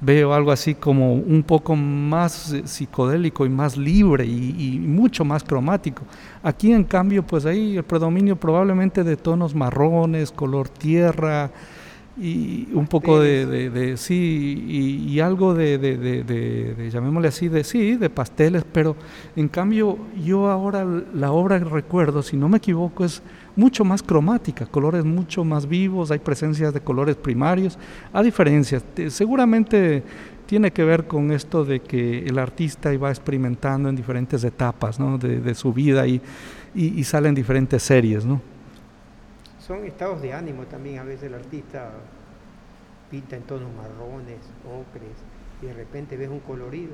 veo 0.00 0.32
algo 0.32 0.50
así 0.50 0.74
como 0.74 1.14
un 1.14 1.42
poco 1.42 1.76
más 1.76 2.52
eh, 2.52 2.62
psicodélico 2.64 3.44
y 3.44 3.48
más 3.48 3.76
libre 3.76 4.24
y, 4.24 4.78
mucho 4.80 5.24
más 5.24 5.44
cromático. 5.44 6.02
Aquí 6.42 6.72
en 6.72 6.84
cambio 6.84 7.22
pues 7.22 7.46
hay 7.46 7.76
el 7.76 7.84
predominio 7.84 8.36
probablemente 8.36 9.04
de 9.04 9.16
tonos 9.16 9.54
marrones, 9.54 10.32
color 10.32 10.68
tierra 10.68 11.50
y 12.18 12.68
un 12.74 12.86
poco 12.86 13.20
de, 13.20 13.94
sí 13.96 15.06
y, 15.08 15.20
algo 15.20 15.54
de, 15.54 15.78
de, 15.78 16.90
llamémosle 16.90 17.28
así 17.28 17.48
de 17.48 17.64
sí 17.64 17.96
de 17.96 18.10
pasteles 18.10 18.64
pero 18.70 18.96
en 19.36 19.48
cambio 19.48 19.96
yo 20.22 20.50
ahora 20.50 20.84
la 21.14 21.32
obra 21.32 21.58
que 21.58 21.64
recuerdo 21.66 22.22
si 22.22 22.36
no 22.36 22.48
me 22.48 22.58
equivoco 22.58 23.04
es 23.04 23.22
mucho 23.60 23.84
más 23.84 24.02
cromática, 24.02 24.64
colores 24.64 25.04
mucho 25.04 25.44
más 25.44 25.68
vivos, 25.68 26.10
hay 26.10 26.18
presencias 26.18 26.72
de 26.72 26.80
colores 26.80 27.14
primarios, 27.14 27.78
a 28.10 28.22
diferencia, 28.22 28.80
seguramente 29.08 30.02
tiene 30.46 30.72
que 30.72 30.82
ver 30.82 31.06
con 31.06 31.30
esto 31.30 31.64
de 31.64 31.80
que 31.80 32.24
el 32.26 32.38
artista 32.38 32.92
iba 32.92 33.10
experimentando 33.10 33.90
en 33.90 33.94
diferentes 33.94 34.42
etapas 34.44 34.98
de, 35.20 35.54
su 35.54 35.74
vida 35.74 36.06
y, 36.06 36.22
y, 36.74 37.04
salen 37.04 37.34
diferentes 37.34 37.82
series. 37.82 38.24
¿no? 38.24 38.40
Son 39.58 39.84
estados 39.84 40.22
de 40.22 40.32
ánimo 40.32 40.64
también, 40.64 40.98
a 40.98 41.04
veces 41.04 41.24
el 41.24 41.34
artista 41.34 41.92
pinta 43.10 43.36
en 43.36 43.42
tonos 43.42 43.68
marrones, 43.76 44.40
ocres, 44.64 45.16
y 45.62 45.66
de 45.66 45.74
repente 45.74 46.16
ves 46.16 46.30
un 46.30 46.40
colorido. 46.40 46.92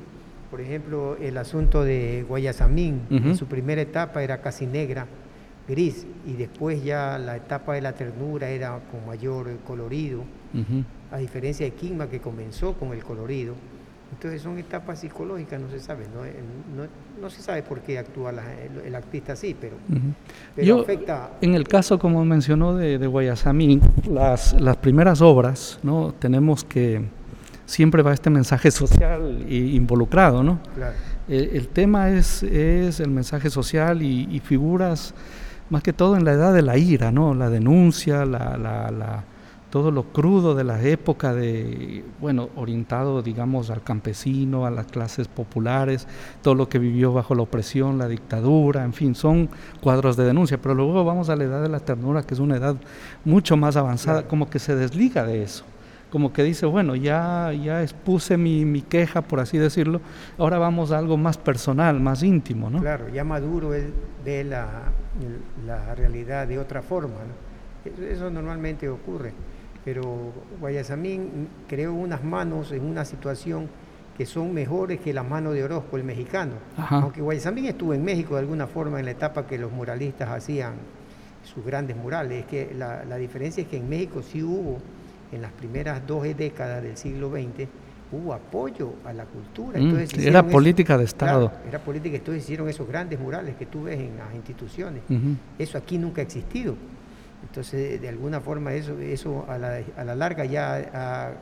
Por 0.50 0.60
ejemplo, 0.60 1.16
el 1.20 1.38
asunto 1.38 1.84
de 1.84 2.24
Guayasamín, 2.28 3.02
en 3.10 3.36
su 3.36 3.46
primera 3.46 3.80
etapa 3.80 4.22
era 4.22 4.40
casi 4.40 4.66
negra, 4.66 5.06
gris 5.68 6.06
y 6.26 6.34
después 6.34 6.82
ya 6.84 7.18
la 7.18 7.36
etapa 7.36 7.74
de 7.74 7.80
la 7.80 7.92
ternura 7.92 8.48
era 8.48 8.78
con 8.90 9.06
mayor 9.06 9.48
colorido, 9.66 10.22
a 11.10 11.18
diferencia 11.18 11.66
de 11.66 11.72
Quigma 11.72 12.08
que 12.08 12.20
comenzó 12.20 12.74
con 12.74 12.92
el 12.92 13.02
colorido. 13.04 13.54
Entonces 14.12 14.40
son 14.40 14.56
etapas 14.56 15.00
psicológicas, 15.00 15.60
no 15.60 15.68
se 15.68 15.80
sabe, 15.80 16.06
no, 16.14 16.24
eh, 16.24 16.32
no, 17.20 17.28
se 17.28 17.42
sabe 17.42 17.62
por 17.62 17.80
qué 17.80 17.98
actúa 17.98 18.30
el, 18.30 18.94
artista 18.94 19.32
así, 19.32 19.54
pero, 19.60 19.76
pero 20.54 20.80
afecta... 20.80 21.32
En 21.40 21.54
el 21.54 21.66
caso, 21.66 21.98
como 21.98 22.24
mencionó, 22.24 22.76
de, 22.76 22.98
de 22.98 23.06
Guayasamín, 23.08 23.80
las, 24.08 24.52
las 24.60 24.76
primeras 24.76 25.20
obras, 25.20 25.80
¿no? 25.82 26.14
tenemos 26.18 26.64
que 26.64 27.02
siempre 27.66 28.02
va 28.02 28.14
este 28.14 28.30
mensaje 28.30 28.70
social 28.70 29.44
involucrado, 29.50 30.42
¿no? 30.42 30.60
El, 31.28 31.66
tema 31.68 32.10
es, 32.10 32.44
es 32.44 33.00
el 33.00 33.10
mensaje 33.10 33.50
social 33.50 34.02
y, 34.02 34.28
y 34.30 34.38
figuras 34.38 35.12
más 35.70 35.82
que 35.82 35.92
todo 35.92 36.16
en 36.16 36.24
la 36.24 36.32
edad 36.32 36.54
de 36.54 36.62
la 36.62 36.78
ira, 36.78 37.12
¿no? 37.12 37.34
La 37.34 37.50
denuncia, 37.50 38.24
la, 38.24 38.56
la, 38.56 39.24
todo 39.70 39.90
lo 39.90 40.04
crudo 40.04 40.54
de 40.54 40.64
la 40.64 40.82
época 40.82 41.34
de, 41.34 42.04
bueno, 42.20 42.48
orientado, 42.56 43.22
digamos, 43.22 43.70
al 43.70 43.82
campesino, 43.82 44.64
a 44.64 44.70
las 44.70 44.86
clases 44.86 45.28
populares, 45.28 46.06
todo 46.42 46.54
lo 46.54 46.68
que 46.68 46.78
vivió 46.78 47.12
bajo 47.12 47.34
la 47.34 47.42
opresión, 47.42 47.98
la 47.98 48.08
dictadura, 48.08 48.84
en 48.84 48.92
fin, 48.92 49.14
son 49.14 49.48
cuadros 49.80 50.16
de 50.16 50.24
denuncia, 50.24 50.58
pero 50.60 50.74
luego 50.74 51.04
vamos 51.04 51.28
a 51.28 51.36
la 51.36 51.44
edad 51.44 51.62
de 51.62 51.68
la 51.68 51.80
ternura, 51.80 52.22
que 52.22 52.34
es 52.34 52.40
una 52.40 52.56
edad 52.56 52.76
mucho 53.24 53.56
más 53.56 53.76
avanzada, 53.76 54.28
como 54.28 54.48
que 54.48 54.58
se 54.58 54.76
desliga 54.76 55.24
de 55.24 55.42
eso 55.42 55.64
como 56.10 56.32
que 56.32 56.42
dice, 56.42 56.66
bueno, 56.66 56.94
ya, 56.94 57.52
ya 57.52 57.82
expuse 57.82 58.36
mi, 58.36 58.64
mi, 58.64 58.82
queja, 58.82 59.22
por 59.22 59.40
así 59.40 59.58
decirlo, 59.58 60.00
ahora 60.38 60.58
vamos 60.58 60.92
a 60.92 60.98
algo 60.98 61.16
más 61.16 61.36
personal, 61.36 62.00
más 62.00 62.22
íntimo, 62.22 62.70
¿no? 62.70 62.80
Claro, 62.80 63.08
ya 63.08 63.24
Maduro 63.24 63.74
él 63.74 63.92
ve 64.24 64.44
la, 64.44 64.84
la 65.66 65.94
realidad 65.94 66.46
de 66.46 66.58
otra 66.58 66.82
forma, 66.82 67.14
¿no? 67.14 68.04
Eso 68.04 68.30
normalmente 68.30 68.88
ocurre, 68.88 69.32
pero 69.84 70.32
Guayasamín 70.60 71.48
creó 71.68 71.94
unas 71.94 72.22
manos 72.24 72.72
en 72.72 72.84
una 72.84 73.04
situación 73.04 73.68
que 74.16 74.26
son 74.26 74.54
mejores 74.54 75.00
que 75.00 75.12
las 75.12 75.28
manos 75.28 75.54
de 75.54 75.62
Orozco, 75.62 75.96
el 75.96 76.04
mexicano. 76.04 76.54
Aunque 76.88 77.20
Guayasamín 77.20 77.66
estuvo 77.66 77.94
en 77.94 78.02
México 78.02 78.34
de 78.34 78.40
alguna 78.40 78.66
forma 78.66 78.98
en 78.98 79.04
la 79.04 79.12
etapa 79.12 79.46
que 79.46 79.58
los 79.58 79.70
muralistas 79.70 80.30
hacían 80.30 80.74
sus 81.44 81.64
grandes 81.64 81.96
murales, 81.96 82.40
es 82.40 82.46
que 82.46 82.74
la, 82.74 83.04
la 83.04 83.16
diferencia 83.16 83.62
es 83.62 83.68
que 83.68 83.76
en 83.76 83.88
México 83.88 84.22
sí 84.22 84.42
hubo 84.42 84.78
en 85.32 85.42
las 85.42 85.52
primeras 85.52 86.06
dos 86.06 86.24
décadas 86.36 86.82
del 86.82 86.96
siglo 86.96 87.30
XX 87.30 87.68
hubo 88.12 88.32
apoyo 88.32 88.94
a 89.04 89.12
la 89.12 89.24
cultura. 89.24 89.80
Mm, 89.80 90.06
era 90.20 90.46
política 90.46 90.96
de 90.96 91.04
Estado. 91.04 91.52
era 91.68 91.78
política, 91.78 92.16
entonces 92.16 92.44
hicieron 92.44 92.68
esos 92.68 92.86
grandes 92.86 93.18
murales 93.18 93.56
que 93.56 93.66
tú 93.66 93.84
ves 93.84 93.98
en 93.98 94.16
las 94.16 94.34
instituciones. 94.34 95.02
Eso 95.58 95.78
aquí 95.78 95.98
nunca 95.98 96.20
ha 96.20 96.24
existido. 96.24 96.76
Entonces, 97.42 98.00
de 98.00 98.08
alguna 98.08 98.40
forma, 98.40 98.72
eso, 98.74 98.98
eso 98.98 99.44
a, 99.48 99.58
la, 99.58 99.80
a 99.96 100.04
la 100.04 100.14
larga 100.14 100.44
ya 100.44 100.90
ha 100.92 101.32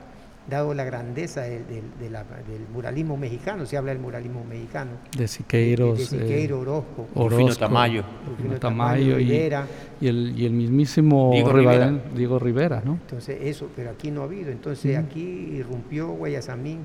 dado 0.48 0.74
la 0.74 0.84
grandeza 0.84 1.42
del, 1.42 1.84
muralismo 2.72 3.16
mexicano, 3.16 3.66
se 3.66 3.76
habla 3.76 3.92
del 3.92 4.00
muralismo 4.00 4.44
mexicano. 4.44 4.92
De 5.16 5.26
Siqueiros. 5.26 5.98
De, 5.98 6.04
Siqueiro, 6.04 6.60
Orozco. 6.60 7.08
Orozco 7.14 7.56
Tamayo. 7.56 8.04
Tamayo, 8.60 9.18
y, 9.18 9.32
y, 9.32 10.08
el, 10.08 10.34
y 10.36 10.46
el 10.46 10.52
mismísimo 10.52 11.30
Diego 11.32 11.52
Rivera. 11.52 11.92
Diego 12.14 12.38
Rivera, 12.38 12.82
¿no? 12.84 12.92
Entonces 12.92 13.38
eso, 13.42 13.68
pero 13.74 13.90
aquí 13.90 14.10
no 14.10 14.22
ha 14.22 14.24
habido. 14.24 14.50
Entonces 14.50 14.96
aquí 14.98 15.20
irrumpió 15.20 16.08
Guayasamín 16.08 16.80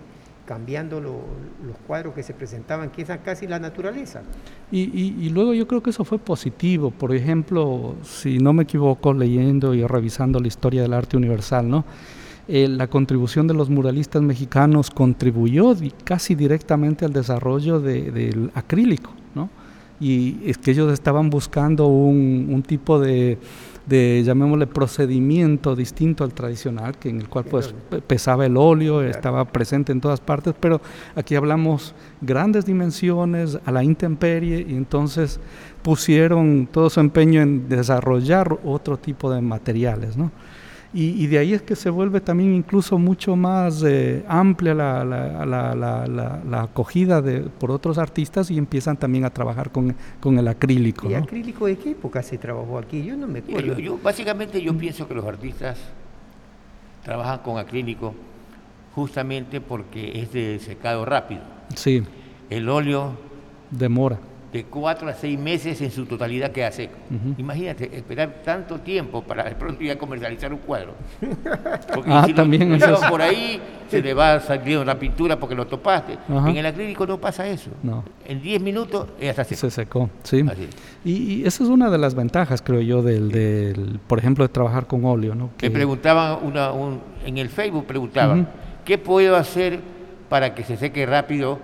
cambiando 0.50 1.00
los 1.00 1.78
cuadros 1.86 2.16
que 2.16 2.24
se 2.24 2.34
presentaban, 2.34 2.90
que 2.90 3.04
es 3.04 3.10
casi 3.24 3.46
la 3.46 3.60
naturaleza. 3.60 4.24
Y, 4.72 4.80
y, 5.24 5.30
luego 5.30 5.54
yo 5.54 5.68
creo 5.68 5.84
que 5.84 5.92
eso 5.92 6.04
fue 6.04 6.18
positivo. 6.18 6.90
Por 6.90 7.14
ejemplo, 7.14 7.94
si 8.02 8.40
no 8.40 8.52
me 8.52 8.64
equivoco, 8.64 9.14
leyendo 9.14 9.76
y 9.76 9.86
revisando 9.86 10.40
la 10.40 10.48
historia 10.48 10.82
del 10.82 10.94
arte 10.94 11.18
universal, 11.18 11.70
¿no? 11.70 11.86
Eh, 12.52 12.68
la 12.68 12.88
contribución 12.88 13.46
de 13.46 13.54
los 13.54 13.70
muralistas 13.70 14.24
mexicanos 14.24 14.90
contribuyó 14.90 15.76
casi 16.04 16.34
directamente 16.34 17.06
al 17.06 17.14
desarrollo 17.14 17.80
del 17.80 18.50
acrílico, 18.56 19.12
¿no? 19.36 19.52
Y 20.00 20.40
es 20.44 20.58
que 20.58 20.72
ellos 20.72 20.92
estaban 20.92 21.30
buscando 21.30 21.86
un, 21.86 22.64
tipo 22.66 23.00
de, 23.00 23.38
llamémosle, 24.26 24.66
procedimiento 24.66 25.76
distinto 25.76 26.24
al 26.24 26.34
tradicional, 26.34 26.98
que 26.98 27.10
en 27.10 27.20
el 27.20 27.30
cual 27.30 27.46
pues 27.46 27.76
pesaba 28.08 28.48
el 28.48 28.58
óleo, 28.58 29.04
estaba 29.04 29.46
presente 29.46 29.92
en 29.92 30.02
todas 30.02 30.20
partes, 30.20 30.56
pero 30.60 30.82
aquí 31.16 31.36
hablamos 31.36 31.94
grandes 32.20 32.66
dimensiones, 32.66 33.60
a 33.64 33.72
la 33.72 33.84
intemperie, 33.84 34.66
y 34.68 34.74
entonces 34.74 35.40
pusieron 35.84 36.68
todo 36.72 36.90
su 36.90 37.00
empeño 37.00 37.44
en 37.44 37.70
desarrollar 37.70 38.58
otro 38.64 38.98
tipo 38.98 39.32
de 39.32 39.40
materiales, 39.40 40.18
¿no? 40.18 40.32
Y, 40.92 41.28
de 41.28 41.38
ahí 41.38 41.54
es 41.54 41.62
que 41.62 41.76
se 41.76 41.92
vuelve 41.92 42.20
también 42.20 42.52
incluso 42.52 42.98
mucho 42.98 43.36
más 43.36 43.84
eh, 43.84 44.26
amplia 44.28 44.74
la, 44.74 45.06
la, 45.06 46.62
acogida 46.62 47.22
de, 47.22 47.42
por 47.42 47.70
otros 47.70 48.00
artistas 48.00 48.50
y 48.50 48.58
empiezan 48.58 48.98
también 48.98 49.24
a 49.24 49.30
trabajar 49.30 49.72
con, 49.72 49.96
con 50.20 50.40
el 50.40 50.48
acrílico. 50.48 51.08
¿Y 51.08 51.14
acrílico 51.14 51.68
de 51.68 51.78
qué 51.78 51.92
época 51.92 52.24
se 52.24 52.40
trabajó 52.40 52.80
aquí? 52.80 53.04
Yo 53.04 53.16
no 53.16 53.28
me 53.28 53.40
acuerdo. 53.40 53.78
Yo, 53.78 54.00
básicamente 54.02 54.60
yo 54.64 54.76
pienso 54.76 55.08
que 55.08 55.14
los 55.14 55.26
artistas 55.26 55.78
trabajan 57.04 57.40
con 57.40 57.60
acrílico 57.60 58.16
justamente 58.96 59.62
porque 59.62 60.20
es 60.20 60.34
de 60.34 60.58
secado 60.58 61.06
rápido. 61.06 61.42
Sí. 61.76 62.04
El 62.50 62.68
óleo 62.68 63.14
demora 63.70 64.18
de 64.52 64.64
cuatro 64.64 65.08
a 65.08 65.14
seis 65.14 65.38
meses 65.38 65.80
en 65.82 65.92
su 65.92 66.06
totalidad 66.06 66.52
queda 66.52 66.72
seco. 66.72 66.98
Imagínate, 67.38 67.96
esperar 67.96 68.42
tanto 68.44 68.80
tiempo 68.80 69.22
para 69.22 69.44
de 69.44 69.56
pronto 69.56 69.84
ya 69.84 69.98
comercializar 69.98 70.52
un 70.52 70.60
cuadro. 70.60 70.96
Porque 71.94 72.12
ah, 72.12 72.24
si 72.26 72.34
también 72.34 72.80
lo 72.80 73.00
por 73.10 73.22
ahí, 73.22 73.62
se 73.90 74.02
le 74.02 74.14
va 74.14 74.40
salir 74.40 74.80
la 74.86 74.98
pintura 74.98 75.40
porque 75.40 75.56
lo 75.56 75.68
topaste. 75.68 76.18
En 76.28 76.58
el 76.58 76.66
acrílico 76.66 77.06
no 77.06 77.20
pasa 77.20 77.48
eso. 77.48 77.72
No. 77.84 78.04
En 78.26 78.42
10 78.42 78.62
minutos 78.62 79.08
ya 79.20 79.32
está 79.32 79.44
seco. 79.44 79.60
Se 79.60 79.72
secó, 79.72 80.10
sí. 80.24 80.46
Y, 81.04 81.46
esa 81.46 81.64
es 81.64 81.70
una 81.70 81.90
de 81.90 81.98
las 81.98 82.14
ventajas, 82.16 82.62
creo 82.62 82.82
yo, 82.82 83.02
del, 83.02 83.32
del 83.32 84.00
por 84.06 84.20
ejemplo, 84.20 84.44
de 84.44 84.50
trabajar 84.50 84.88
con 84.88 85.06
óleo. 85.06 85.36
¿no? 85.36 85.52
Que... 85.58 85.70
Me 85.70 85.76
preguntaban, 85.76 86.40
una, 86.44 86.72
un, 86.72 87.02
en 87.26 87.38
el 87.38 87.50
Facebook 87.50 87.86
preguntaban, 87.86 88.48
¿qué 88.86 88.98
puedo 88.98 89.36
hacer 89.36 89.80
para 90.30 90.54
que 90.54 90.64
se 90.64 90.78
seque 90.78 91.06
rápido 91.06 91.60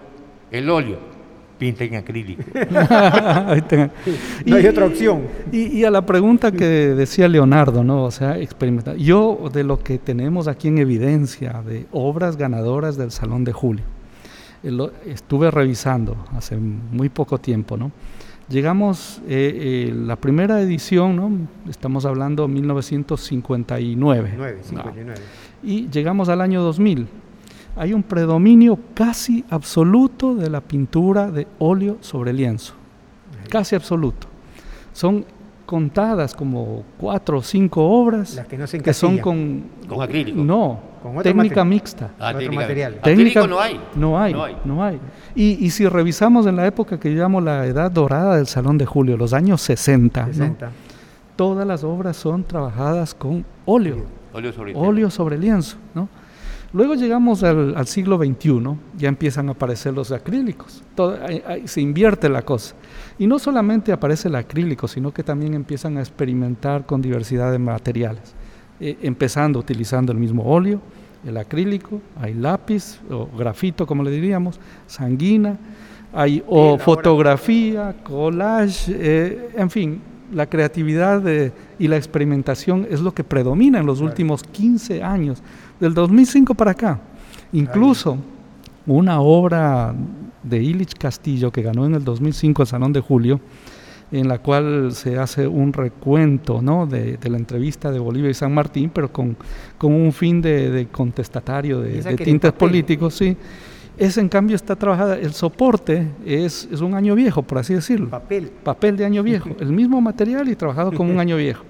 el 0.51 0.69
óleo? 0.69 1.14
Pinta 1.57 1.83
en 1.83 1.95
acrílico. 1.95 2.43
no 4.45 4.55
hay 4.55 4.67
otra 4.67 4.85
opción. 4.85 5.23
Y, 5.51 5.83
a 5.83 5.91
la 5.91 6.05
pregunta 6.05 6.51
que 6.51 6.65
decía 6.65 7.27
Leonardo, 7.27 7.83
¿no? 7.83 8.03
O 8.03 8.11
sea, 8.11 8.37
experimentar. 8.37 8.95
Yo, 8.97 9.49
de 9.51 9.63
lo 9.63 9.79
que 9.79 9.97
tenemos 9.97 10.47
aquí 10.47 10.67
en 10.67 10.77
evidencia, 10.77 11.61
de 11.65 11.85
obras 11.91 12.37
ganadoras 12.37 12.97
del 12.97 13.11
Salón 13.11 13.43
de 13.43 13.53
Julio, 13.53 13.83
eh, 14.63 14.91
estuve 15.07 15.51
revisando 15.51 16.17
hace 16.35 16.57
muy 16.57 17.09
poco 17.09 17.37
tiempo, 17.37 17.77
¿no? 17.77 17.91
Llegamos, 18.47 19.21
eh, 19.27 19.89
eh, 19.89 19.93
la 19.95 20.17
primera 20.17 20.61
edición, 20.61 21.15
¿no? 21.15 21.31
Estamos 21.67 22.05
hablando 22.05 22.47
1959. 22.47 24.29
59. 24.61 25.13
Y 25.63 25.89
llegamos 25.89 26.29
al 26.29 26.41
año 26.41 26.61
2000 26.61 27.07
hay 27.75 27.93
un 27.93 28.03
predominio 28.03 28.79
casi 28.93 29.43
absoluto 29.49 30.35
de 30.35 30.49
la 30.49 30.61
pintura 30.61 31.29
de 31.29 31.47
óleo 31.59 31.97
sobre 32.01 32.33
lienzo, 32.33 32.73
casi 33.49 33.75
absoluto. 33.75 34.27
Son 34.93 35.25
contadas 35.65 36.33
como 36.33 36.83
cuatro 36.97 37.39
o 37.39 37.41
cinco 37.41 37.83
obras 37.83 38.41
que, 38.83 38.93
son 38.93 39.17
con, 39.17 39.63
con 39.87 40.01
acrílico. 40.01 40.41
No, 40.41 40.79
técnica 41.21 41.65
mixta. 41.65 42.11
Ah, 42.19 42.33
técnica. 42.33 42.61
material. 42.61 42.99
Técnica, 43.03 43.47
no 43.47 43.59
hay. 43.59 43.79
No 43.95 44.19
hay, 44.19 44.33
no 44.63 44.83
hay. 44.83 44.99
Y, 45.35 45.65
y, 45.65 45.69
si 45.71 45.87
revisamos 45.87 46.45
en 46.45 46.55
la 46.55 46.65
época 46.65 46.99
que 46.99 47.13
yo 47.13 47.21
llamo 47.21 47.41
la 47.41 47.65
edad 47.65 47.91
dorada 47.91 48.37
del 48.37 48.47
Salón 48.47 48.77
de 48.77 48.85
Julio, 48.85 49.17
los 49.17 49.33
años 49.33 49.61
60, 49.61 50.27
60. 50.27 50.71
todas 51.35 51.67
las 51.67 51.83
obras 51.83 52.15
son 52.15 52.43
trabajadas 52.43 53.13
con 53.13 53.45
óleo. 53.65 54.05
Óleo 54.33 54.53
sobre, 54.53 54.75
óleo 54.75 55.09
sobre 55.09 55.37
lienzo, 55.37 55.77
¿no? 55.93 56.09
Luego 56.75 56.95
llegamos 56.95 57.41
al, 57.41 57.87
siglo 57.87 58.17
XXI, 58.17 58.75
ya 58.97 59.07
empiezan 59.07 59.47
a 59.47 59.53
aparecer 59.53 59.93
los 59.93 60.11
acrílicos, 60.11 60.83
se 61.63 61.79
invierte 61.79 62.27
la 62.27 62.41
cosa. 62.41 62.75
Y 63.17 63.27
no 63.27 63.39
solamente 63.39 63.93
aparece 63.93 64.27
el 64.27 64.35
acrílico, 64.35 64.85
sino 64.89 65.13
que 65.13 65.23
también 65.23 65.53
empiezan 65.53 65.95
a 65.95 66.01
experimentar 66.01 66.85
con 66.85 67.01
diversidad 67.01 67.53
de 67.53 67.59
materiales, 67.59 68.35
eh, 68.81 68.97
empezando 69.03 69.57
utilizando 69.57 70.11
el 70.11 70.17
mismo 70.17 70.43
óleo, 70.43 70.81
el 71.25 71.37
acrílico, 71.37 72.01
hay 72.19 72.33
lápiz 72.33 72.99
o 73.09 73.25
grafito, 73.27 73.87
como 73.87 74.03
le 74.03 74.11
diríamos, 74.11 74.59
sanguina, 74.85 75.57
hay 76.11 76.43
o 76.45 76.77
fotografía, 76.77 77.95
collage, 78.03 78.91
eh, 78.93 79.49
en 79.55 79.69
fin, 79.69 80.01
la 80.33 80.47
creatividad 80.47 81.23
y 81.79 81.87
la 81.87 81.95
experimentación 81.95 82.85
es 82.89 82.99
lo 82.99 83.13
que 83.13 83.23
predomina 83.23 83.79
en 83.79 83.85
los 83.85 84.01
últimos 84.01 84.43
15 84.43 85.03
años 85.03 85.41
del 85.79 85.93
2005 85.93 86.53
para 86.55 86.71
acá. 86.71 86.99
Incluso 87.53 88.17
una 88.85 89.21
obra 89.21 89.93
de 90.43 90.61
Illich 90.61 90.93
Castillo 90.97 91.51
que 91.51 91.61
ganó 91.61 91.85
en 91.85 91.95
el 91.95 92.03
2005 92.03 92.61
el 92.61 92.67
Salón 92.67 92.93
de 92.93 92.99
Julio, 93.01 93.39
en 94.11 94.27
la 94.27 94.37
cual 94.37 94.91
se 94.93 95.17
hace 95.17 95.47
un 95.47 95.73
recuento 95.73 96.61
¿no? 96.61 96.85
de, 96.85 97.17
la 97.23 97.37
entrevista 97.37 97.91
de 97.91 97.99
Bolivia 97.99 98.29
y 98.29 98.33
San 98.33 98.53
Martín, 98.53 98.91
pero 98.93 99.11
con, 99.11 99.35
con 99.77 99.93
un 99.93 100.13
fin 100.13 100.41
de, 100.41 100.87
contestatario, 100.91 101.81
de, 101.81 102.15
tintes 102.17 102.53
políticos, 102.53 103.15
sí. 103.15 103.35
Ese 103.97 104.19
en 104.19 104.27
cambio 104.27 104.57
está 104.57 104.75
trabajada, 104.75 105.17
el 105.17 105.33
soporte 105.33 106.05
es, 106.25 106.67
es, 106.69 106.81
un 106.81 106.95
año 106.95 107.15
viejo, 107.15 107.43
por 107.43 107.59
así 107.59 107.73
decirlo. 107.73 108.09
Papel. 108.09 108.51
Papel 108.61 108.97
de 108.97 109.05
año 109.05 109.23
viejo, 109.23 109.49
el 109.59 109.71
mismo 109.71 110.01
material 110.01 110.49
y 110.49 110.55
trabajado 110.55 110.91
como 110.91 111.11
un 111.11 111.19
año 111.19 111.37
viejo. 111.37 111.63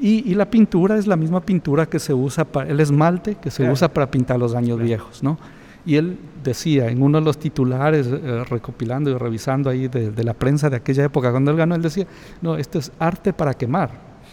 Y, 0.00 0.34
la 0.34 0.50
pintura 0.50 0.96
es 0.96 1.06
la 1.06 1.16
misma 1.16 1.40
pintura 1.40 1.84
que 1.84 1.98
se 1.98 2.14
usa 2.14 2.44
para 2.44 2.70
el 2.70 2.80
esmalte 2.80 3.34
que 3.34 3.50
se 3.50 3.70
usa 3.70 3.88
para 3.88 4.10
pintar 4.10 4.38
los 4.38 4.54
años 4.54 4.78
viejos, 4.78 5.22
¿no? 5.22 5.38
Y 5.84 5.96
él 5.96 6.18
decía 6.42 6.88
en 6.88 7.02
uno 7.02 7.18
de 7.18 7.24
los 7.24 7.38
titulares, 7.38 8.06
eh, 8.06 8.44
recopilando 8.48 9.10
y 9.10 9.14
revisando 9.14 9.68
ahí 9.68 9.88
de, 9.88 10.24
la 10.24 10.34
prensa 10.34 10.70
de 10.70 10.76
aquella 10.76 11.04
época, 11.04 11.30
cuando 11.30 11.50
él 11.50 11.56
ganó, 11.56 11.74
él 11.74 11.82
decía, 11.82 12.06
no, 12.40 12.56
esto 12.56 12.78
es 12.78 12.92
arte 12.98 13.32
para 13.32 13.52
quemar. 13.54 13.90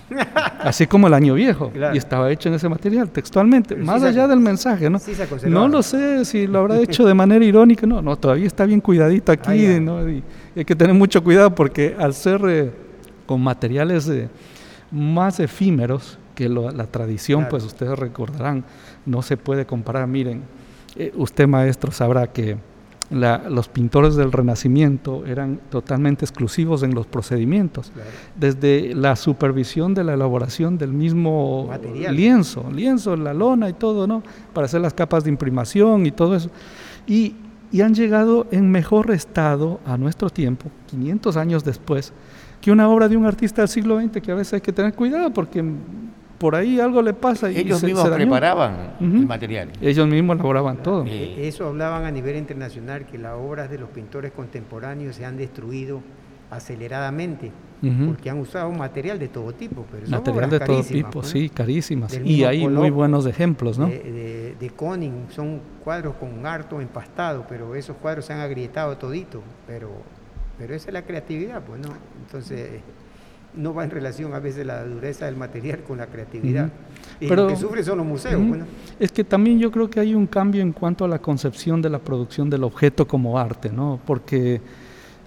Así 0.61 0.87
como 0.87 1.07
el 1.07 1.13
año 1.13 1.33
viejo. 1.33 1.71
Y 1.93 1.97
estaba 1.97 2.31
hecho 2.31 2.47
en 2.47 2.55
ese 2.55 2.69
material, 2.69 3.09
textualmente, 3.09 3.75
más 3.75 4.03
allá 4.03 4.25
del 4.25 4.39
mensaje, 4.39 4.89
¿no? 4.89 4.99
no 5.47 5.67
lo 5.67 5.83
sé 5.83 6.23
si 6.23 6.47
lo 6.47 6.59
habrá 6.59 6.79
hecho 6.79 7.05
de 7.05 7.13
manera 7.13 7.43
irónica, 7.43 7.85
no, 7.85 8.01
no, 8.01 8.15
todavía 8.15 8.47
está 8.47 8.65
bien 8.65 8.79
cuidadito 8.79 9.33
aquí, 9.33 9.65
ah, 9.65 9.79
¿no? 9.81 10.09
Y 10.09 10.23
hay 10.55 10.63
que 10.63 10.75
tener 10.75 10.93
mucho 10.93 11.21
cuidado 11.21 11.53
porque 11.53 11.93
al 11.99 12.13
ser 12.13 12.41
eh, 12.47 12.71
con 13.25 13.41
materiales... 13.41 14.07
Eh, 14.07 14.29
más 14.91 15.39
efímeros 15.39 16.17
que 16.35 16.49
la 16.49 16.85
tradición, 16.87 17.47
pues 17.49 17.63
ustedes 17.63 17.97
recordarán, 17.97 18.63
no 19.05 19.21
se 19.21 19.37
puede 19.37 19.65
comparar. 19.65 20.07
Miren, 20.07 20.43
eh, 20.95 21.11
usted 21.15 21.47
maestro 21.47 21.91
sabrá 21.91 22.27
que 22.27 22.57
los 23.09 23.69
pintores 23.69 24.15
del 24.15 24.31
Renacimiento 24.31 25.25
eran 25.25 25.59
totalmente 25.69 26.25
exclusivos 26.25 26.83
en 26.83 26.93
los 26.93 27.05
procedimientos, 27.05 27.91
desde 28.35 28.93
la 28.93 29.15
supervisión 29.15 29.93
de 29.93 30.03
la 30.03 30.13
elaboración 30.13 30.77
del 30.77 30.91
mismo 30.91 31.69
lienzo, 32.11 32.69
lienzo, 32.73 33.15
la 33.15 33.33
lona 33.33 33.69
y 33.69 33.73
todo, 33.73 34.07
¿no? 34.07 34.23
Para 34.53 34.65
hacer 34.65 34.81
las 34.81 34.93
capas 34.93 35.23
de 35.23 35.29
imprimación 35.29 36.05
y 36.05 36.11
todo 36.11 36.35
eso. 36.35 36.49
Y, 37.07 37.35
y 37.71 37.81
han 37.81 37.93
llegado 37.93 38.45
en 38.51 38.69
mejor 38.71 39.11
estado 39.11 39.79
a 39.85 39.97
nuestro 39.97 40.29
tiempo, 40.29 40.69
500 40.87 41.37
años 41.37 41.63
después, 41.63 42.11
que 42.61 42.71
una 42.71 42.89
obra 42.89 43.07
de 43.07 43.17
un 43.17 43.25
artista 43.25 43.61
del 43.61 43.69
siglo 43.69 43.99
XX 43.99 44.21
que 44.21 44.31
a 44.31 44.35
veces 44.35 44.53
hay 44.53 44.61
que 44.61 44.73
tener 44.73 44.93
cuidado 44.93 45.31
porque 45.31 45.63
por 46.37 46.55
ahí 46.55 46.79
algo 46.79 47.01
le 47.01 47.13
pasa. 47.13 47.51
Y 47.51 47.57
Ellos 47.57 47.83
mismos 47.83 48.09
preparaban 48.09 48.95
el 48.99 49.25
material. 49.25 49.69
Ellos 49.81 50.07
mismos 50.07 50.35
elaboraban 50.35 50.77
todo. 50.83 51.05
Eh, 51.07 51.47
eso 51.47 51.67
hablaban 51.67 52.05
a 52.05 52.11
nivel 52.11 52.35
internacional, 52.35 53.05
que 53.05 53.17
las 53.17 53.33
obras 53.33 53.69
de 53.69 53.79
los 53.79 53.89
pintores 53.89 54.31
contemporáneos 54.31 55.15
se 55.15 55.25
han 55.25 55.37
destruido 55.37 56.01
aceleradamente, 56.49 57.51
porque 58.07 58.29
han 58.29 58.39
usado 58.39 58.71
material 58.71 59.19
de 59.19 59.27
todo 59.27 59.53
tipo. 59.53 59.85
Pero 59.91 60.07
material 60.07 60.49
de 60.49 60.59
todo 60.59 60.83
tipo, 60.83 61.23
sí, 61.23 61.49
carísimas. 61.49 62.19
y 62.23 62.43
hay 62.43 62.67
muy 62.67 62.89
buenos 62.89 63.25
ejemplos, 63.25 63.77
¿no? 63.77 63.87
De, 63.87 64.55
de, 64.59 64.69
Koning, 64.69 65.27
son 65.29 65.59
cuadros 65.83 66.15
con 66.15 66.45
harto 66.45 66.79
empastado, 66.79 67.45
pero 67.49 67.75
esos 67.75 67.97
cuadros 67.97 68.25
se 68.25 68.33
han 68.33 68.39
agrietado 68.39 68.97
todito, 68.97 69.41
pero 69.65 69.89
pero 70.57 70.73
esa 70.73 70.87
es 70.89 70.93
la 70.93 71.03
creatividad, 71.03 71.63
pues 71.63 71.79
no. 71.79 71.89
Entonces, 72.25 72.81
no 73.55 73.73
va 73.73 73.83
en 73.83 73.91
relación 73.91 74.33
a 74.33 74.39
veces 74.39 74.65
la 74.65 74.83
dureza 74.83 75.25
del 75.25 75.35
material 75.35 75.79
con 75.79 75.97
la 75.97 76.07
creatividad. 76.07 76.69
Y 77.19 77.27
lo 77.27 77.47
que 77.47 77.55
sufre 77.55 77.83
son 77.83 77.97
los 77.97 78.07
museos. 78.07 78.41
Pues, 78.47 78.61
es 78.99 79.11
que 79.11 79.23
también 79.23 79.59
yo 79.59 79.71
creo 79.71 79.89
que 79.89 79.99
hay 79.99 80.13
un 80.13 80.27
cambio 80.27 80.61
en 80.61 80.71
cuanto 80.71 81.05
a 81.05 81.07
la 81.07 81.19
concepción 81.19 81.81
de 81.81 81.89
la 81.89 81.99
producción 81.99 82.49
del 82.49 82.63
objeto 82.63 83.07
como 83.07 83.39
arte, 83.39 83.69
¿no? 83.71 83.99
Porque 84.05 84.61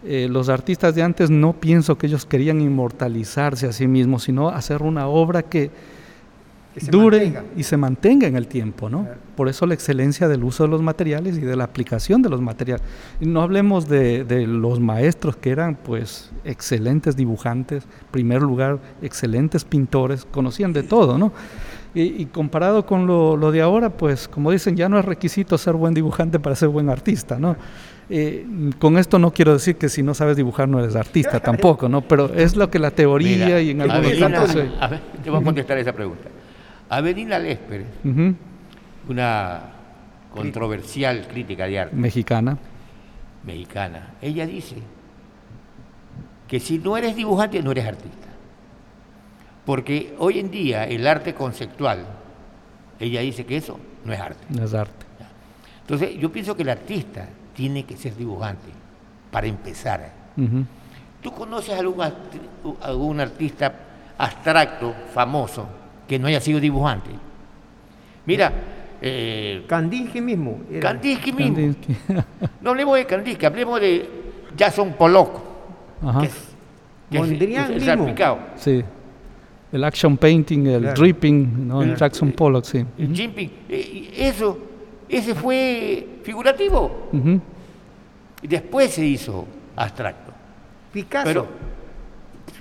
eh, 0.05 0.29
los 0.31 0.49
artistas 0.49 0.95
de 0.95 1.03
antes 1.03 1.31
no 1.31 1.53
pienso 1.55 1.99
que 1.99 2.07
ellos 2.07 2.25
querían 2.25 2.61
inmortalizarse 2.61 3.67
a 3.67 3.73
sí 3.73 3.87
mismos, 3.87 4.25
sino 4.25 4.49
hacer 4.49 4.83
una 4.83 5.09
obra 5.09 5.43
que 5.43 5.71
dure 6.91 7.33
y 7.57 7.63
se 7.65 7.77
mantenga 7.77 8.27
en 8.27 8.37
el 8.37 8.47
tiempo, 8.47 8.89
¿no? 8.89 9.07
Por 9.37 9.49
eso 9.49 9.67
la 9.67 9.75
excelencia 9.75 10.29
del 10.29 10.45
uso 10.45 10.65
de 10.65 10.69
los 10.69 10.83
materiales 10.83 11.37
y 11.37 11.41
de 11.41 11.57
la 11.57 11.65
aplicación 11.65 12.23
de 12.23 12.29
los 12.29 12.41
materiales. 12.41 12.85
Y 13.21 13.27
no 13.27 13.43
hablemos 13.43 13.89
de, 13.89 14.25
los 14.47 14.79
maestros 14.79 15.37
que 15.37 15.51
eran 15.51 15.75
pues 15.75 16.31
excelentes 16.45 17.17
dibujantes, 17.17 17.85
en 17.85 18.09
primer 18.11 18.43
lugar, 18.43 18.79
excelentes 19.03 19.65
pintores, 19.65 20.25
conocían 20.25 20.73
de 20.73 20.83
todo, 20.83 21.19
¿no? 21.19 21.33
Y, 21.93 22.27
comparado 22.27 22.87
con 22.87 23.09
lo, 23.09 23.51
de 23.51 23.63
ahora, 23.63 23.91
pues 23.91 24.29
como 24.29 24.53
dicen, 24.53 24.77
ya 24.77 24.89
no 24.89 24.97
es 24.97 25.05
requisito 25.05 25.59
ser 25.59 25.75
buen 25.75 25.93
dibujante 25.93 26.39
para 26.39 26.55
ser 26.55 26.69
buen 26.69 26.89
artista, 26.89 27.37
¿no? 27.37 27.57
Eh, 28.13 28.45
con 28.79 28.99
esto 28.99 29.19
no 29.19 29.33
quiero 29.33 29.53
decir 29.53 29.77
que 29.77 29.89
si 29.89 30.03
no 30.03 30.15
sabes 30.15 30.37
dibujar 30.37 30.69
no 30.69 30.81
eres 30.81 30.97
artista 30.97 31.41
tampoco, 31.41 31.89
¿no? 31.89 32.03
Pero 32.03 32.33
es 32.33 32.55
lo 32.55 32.71
que 32.71 32.79
la 32.79 32.93
teoría 32.93 33.61
y 33.61 33.71
en 33.71 33.81
algunos 33.81 34.31
casos... 34.31 34.65
A 34.81 34.87
ver, 34.89 35.01
te 35.23 35.31
voy 35.31 35.41
a 35.41 35.45
contestar 35.45 35.79
esa 35.79 35.93
pregunta. 35.93 36.29
Avelina 36.91 37.39
Lesper, 37.39 37.87
una 39.09 39.61
controversial 40.35 41.27
crítica 41.29 41.67
de 41.67 41.79
arte. 41.79 41.97
Mexicana. 41.97 42.59
Mexicana. 43.45 44.15
Ella 44.21 44.45
dice 44.45 44.77
que 46.49 46.59
si 46.59 46.79
no 46.79 46.97
eres 46.97 47.15
dibujante, 47.15 47.63
no 47.63 47.71
eres 47.71 47.87
artista. 47.87 48.27
Porque 49.65 50.17
hoy 50.19 50.41
en 50.41 50.51
día 50.51 50.85
el 50.85 51.07
arte 51.07 51.33
conceptual, 51.33 52.07
ella 52.99 53.21
dice 53.21 53.47
que 53.47 53.57
eso 53.57 53.79
no 54.05 54.13
es 54.13 54.21
arte. 54.21 54.45
No 54.49 54.65
es 54.65 54.75
arte. 54.75 55.07
Entonces 55.83 56.19
yo 56.19 56.33
pienso 56.33 56.57
que 56.57 56.63
el 56.63 56.71
artista 56.71 57.29
tiene 57.55 57.85
que 57.85 57.97
ser 57.97 58.17
dibujante, 58.17 58.69
para 59.31 59.47
empezar. 59.47 60.13
¿Tú 61.23 61.33
conoces 61.33 61.79
algún, 61.79 62.05
algún 62.81 63.21
artista 63.21 63.75
abstracto, 64.19 64.95
famoso, 65.13 65.69
que 66.11 66.19
no 66.19 66.27
haya 66.27 66.41
sido 66.41 66.59
dibujante. 66.59 67.11
Mira. 68.27 68.53
Eh, 69.01 69.63
Kandinsky 69.69 70.21
mismo. 70.21 70.59
Kandinsky 70.81 71.33
mismo. 71.33 71.73
no 72.61 72.71
hablemos 72.71 72.97
de 72.97 73.07
Kandinsky, 73.07 73.47
hablemos 73.47 73.81
de 73.81 74.09
Jason 74.59 74.93
Pollock. 74.95 75.41
Ajá. 76.03 76.21
Que 76.21 76.27
es, 76.27 77.31
el 77.31 78.39
Sí. 78.57 78.83
El 79.71 79.85
action 79.85 80.17
painting, 80.17 80.67
el 80.67 80.95
dripping, 80.95 81.69
¿no? 81.69 81.81
El 81.81 81.95
Jackson 81.95 82.33
Pollock, 82.33 82.65
sí. 82.65 82.85
El 82.99 83.13
uh 83.13 83.51
eso, 84.17 84.59
ese 85.09 85.33
fue 85.37 86.19
figurativo. 86.25 87.09
Y 88.43 88.49
después 88.49 88.91
se 88.93 89.07
hizo 89.07 89.47
abstracto. 89.77 90.33
Picasso. 90.93 91.25
Pero, 91.25 91.47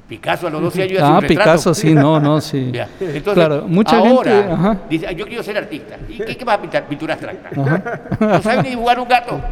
Picasso 0.10 0.48
a 0.48 0.50
los 0.50 0.62
12 0.63 0.84
años 0.84 1.00
Ah, 1.04 1.22
Picasso, 1.26 1.74
sí, 1.76 1.93
no, 1.93 2.19
no, 2.19 2.41
sí. 2.41 2.72
Entonces, 3.00 3.34
claro, 3.34 3.67
mucha 3.67 3.98
ahora, 3.98 4.60
gente 4.60 4.80
dice, 4.89 5.15
yo 5.15 5.28
quiero 5.28 5.43
ser 5.43 5.58
artista. 5.58 5.98
¿Y 6.10 6.17
qué, 6.17 6.36
qué 6.36 6.43
vas 6.43 6.58
a 6.58 6.62
pintar? 6.62 6.88
Pintura 6.88 7.13
abstracta. 7.13 8.10
No 8.19 8.41
sabes 8.41 8.63
ni 8.63 8.69
dibujar 8.72 9.00
un 9.00 9.08
gato. 9.08 9.39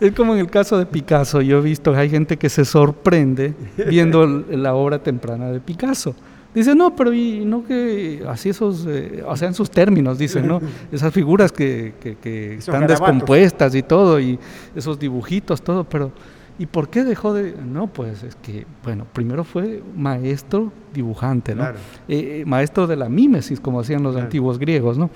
Es 0.00 0.12
como 0.12 0.34
en 0.34 0.40
el 0.40 0.50
caso 0.50 0.78
de 0.78 0.86
Picasso. 0.86 1.42
Yo 1.42 1.58
he 1.58 1.60
visto 1.60 1.92
que 1.92 1.98
hay 1.98 2.10
gente 2.10 2.36
que 2.38 2.48
se 2.48 2.64
sorprende 2.64 3.54
viendo 3.88 4.26
la 4.26 4.74
obra 4.74 5.00
temprana 5.00 5.50
de 5.50 5.60
Picasso. 5.60 6.14
Dice, 6.54 6.74
no, 6.74 6.96
pero 6.96 7.12
y 7.12 7.44
no 7.44 7.64
que 7.64 8.24
así 8.26 8.48
esos, 8.48 8.86
eh, 8.88 9.22
o 9.26 9.36
sea, 9.36 9.48
en 9.48 9.54
sus 9.54 9.70
términos, 9.70 10.18
dicen, 10.18 10.46
¿no? 10.48 10.60
Esas 10.90 11.12
figuras 11.12 11.52
que, 11.52 11.92
que, 12.00 12.54
están 12.54 12.86
descompuestas 12.86 13.74
y 13.74 13.82
todo, 13.82 14.18
y 14.18 14.38
esos 14.74 14.98
dibujitos, 14.98 15.60
todo, 15.60 15.84
pero 15.84 16.10
¿y 16.58 16.66
por 16.66 16.88
qué 16.88 17.04
dejó 17.04 17.32
de...? 17.32 17.54
No, 17.62 17.86
pues 17.86 18.22
es 18.22 18.36
que, 18.36 18.66
bueno, 18.84 19.06
primero 19.12 19.44
fue 19.44 19.82
maestro 19.96 20.72
dibujante, 20.92 21.54
¿no? 21.54 21.64
Eh, 21.64 21.74
eh, 22.08 22.44
maestro 22.46 22.86
de 22.86 22.96
la 22.96 23.08
mímesis, 23.08 23.60
como 23.60 23.80
hacían 23.80 24.02
los 24.02 24.16
antiguos 24.16 24.58
griegos, 24.58 24.98
¿no? 24.98 25.10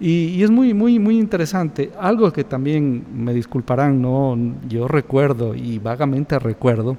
Y, 0.00 0.26
y, 0.26 0.42
es 0.42 0.50
muy, 0.50 0.74
muy, 0.74 0.98
muy 0.98 1.18
interesante. 1.18 1.92
Algo 2.00 2.32
que 2.32 2.42
también 2.42 3.04
me 3.14 3.32
disculparán, 3.32 4.02
¿no? 4.02 4.36
Yo 4.68 4.88
recuerdo 4.88 5.54
y 5.54 5.78
vagamente 5.78 6.38
recuerdo, 6.38 6.96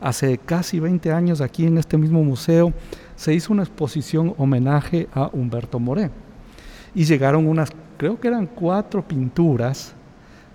hace 0.00 0.38
casi 0.38 0.78
20 0.78 1.10
años 1.10 1.40
aquí 1.40 1.66
en 1.66 1.78
este 1.78 1.98
mismo 1.98 2.22
museo, 2.22 2.72
se 3.16 3.34
hizo 3.34 3.52
una 3.52 3.62
exposición 3.62 4.34
homenaje 4.38 5.08
a 5.12 5.30
Humberto 5.32 5.80
Moré. 5.80 6.10
Y 6.94 7.04
llegaron 7.04 7.46
unas, 7.48 7.70
creo 7.96 8.20
que 8.20 8.28
eran 8.28 8.46
cuatro 8.46 9.06
pinturas 9.06 9.94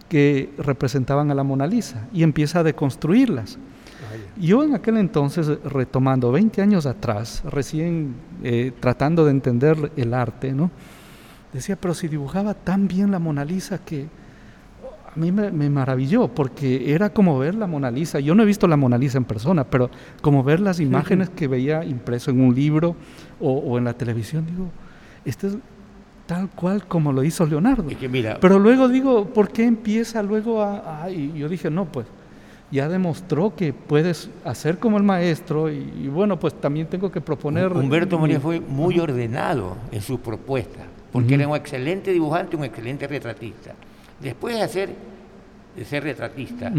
que 0.10 0.50
representaban 0.58 1.32
a 1.32 1.36
la 1.36 1.44
Mona 1.44 1.68
Lisa 1.68 2.08
y 2.12 2.24
empieza 2.24 2.60
a 2.60 2.64
deconstruirlas. 2.64 3.58
Yo 4.38 4.64
en 4.64 4.74
aquel 4.74 4.98
entonces, 4.98 5.48
retomando 5.64 6.32
20 6.32 6.62
años 6.62 6.86
atrás, 6.86 7.44
recién 7.46 8.16
eh, 8.44 8.72
tratando 8.80 9.24
de 9.26 9.32
entender 9.32 9.92
el 9.96 10.14
arte, 10.14 10.52
¿no? 10.52 10.72
decía, 11.54 11.76
pero 11.76 11.94
si 11.94 12.08
dibujaba 12.08 12.54
tan 12.54 12.88
bien 12.88 13.12
la 13.12 13.20
Mona 13.20 13.44
Lisa 13.44 13.80
que 13.80 14.08
a 15.16 15.20
mí 15.20 15.32
me, 15.32 15.70
maravilló 15.70 16.28
porque 16.28 16.94
era 16.94 17.10
como 17.10 17.40
ver 17.40 17.56
la 17.56 17.66
Mona 17.66 17.90
Lisa. 17.90 18.20
Yo 18.20 18.36
no 18.36 18.44
he 18.44 18.46
visto 18.46 18.68
la 18.68 18.78
Mona 18.78 18.98
Lisa 18.98 19.18
en 19.18 19.26
persona, 19.26 19.64
pero 19.64 19.90
como 20.22 20.44
ver 20.44 20.60
las 20.60 20.80
imágenes 20.80 21.30
que 21.30 21.48
veía 21.48 21.84
impreso 21.84 22.30
en 22.30 22.42
un 22.42 22.54
libro 22.54 22.96
o, 23.40 23.78
en 23.78 23.86
la 23.86 23.94
televisión, 23.94 24.46
digo, 24.46 24.70
este 25.26 25.48
es 25.48 25.58
tal 26.30 26.48
cual 26.52 26.86
como 26.86 27.12
lo 27.12 27.24
hizo 27.24 27.44
Leonardo. 27.48 27.90
pero 28.40 28.60
luego 28.60 28.88
digo, 28.88 29.26
¿por 29.26 29.50
qué 29.52 29.64
empieza 29.64 30.22
luego 30.22 30.62
a, 30.62 31.10
y 31.10 31.34
yo 31.34 31.50
dije, 31.50 31.72
no, 31.72 31.86
pues 31.86 32.06
ya 32.70 32.88
demostró 32.88 33.56
que 33.56 33.74
puedes 33.74 34.30
hacer 34.46 34.78
como 34.78 34.98
el 34.98 35.04
maestro 35.04 35.72
y, 35.72 36.08
bueno, 36.08 36.40
pues 36.40 36.54
también 36.54 36.86
tengo 36.86 37.12
que 37.12 37.20
proponer... 37.20 37.74
Humberto 37.74 38.20
María 38.20 38.40
fue 38.40 38.60
muy 38.60 39.00
ordenado 39.00 39.76
en 39.92 40.04
su 40.04 40.20
propuesta, 40.20 40.82
porque 41.12 41.34
era 41.34 41.48
un 41.48 41.56
excelente 41.56 42.12
dibujante, 42.12 42.56
un 42.56 42.64
excelente 42.64 43.08
retratista. 43.08 43.74
Después 44.22 44.54
de, 44.54 44.62
hacer, 44.62 44.90
de 45.76 45.84
ser 45.84 46.04
retratista, 46.04 46.72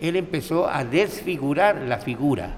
él 0.00 0.16
empezó 0.16 0.68
a 0.68 0.84
desfigurar 0.84 1.82
la 1.82 1.98
figura 1.98 2.56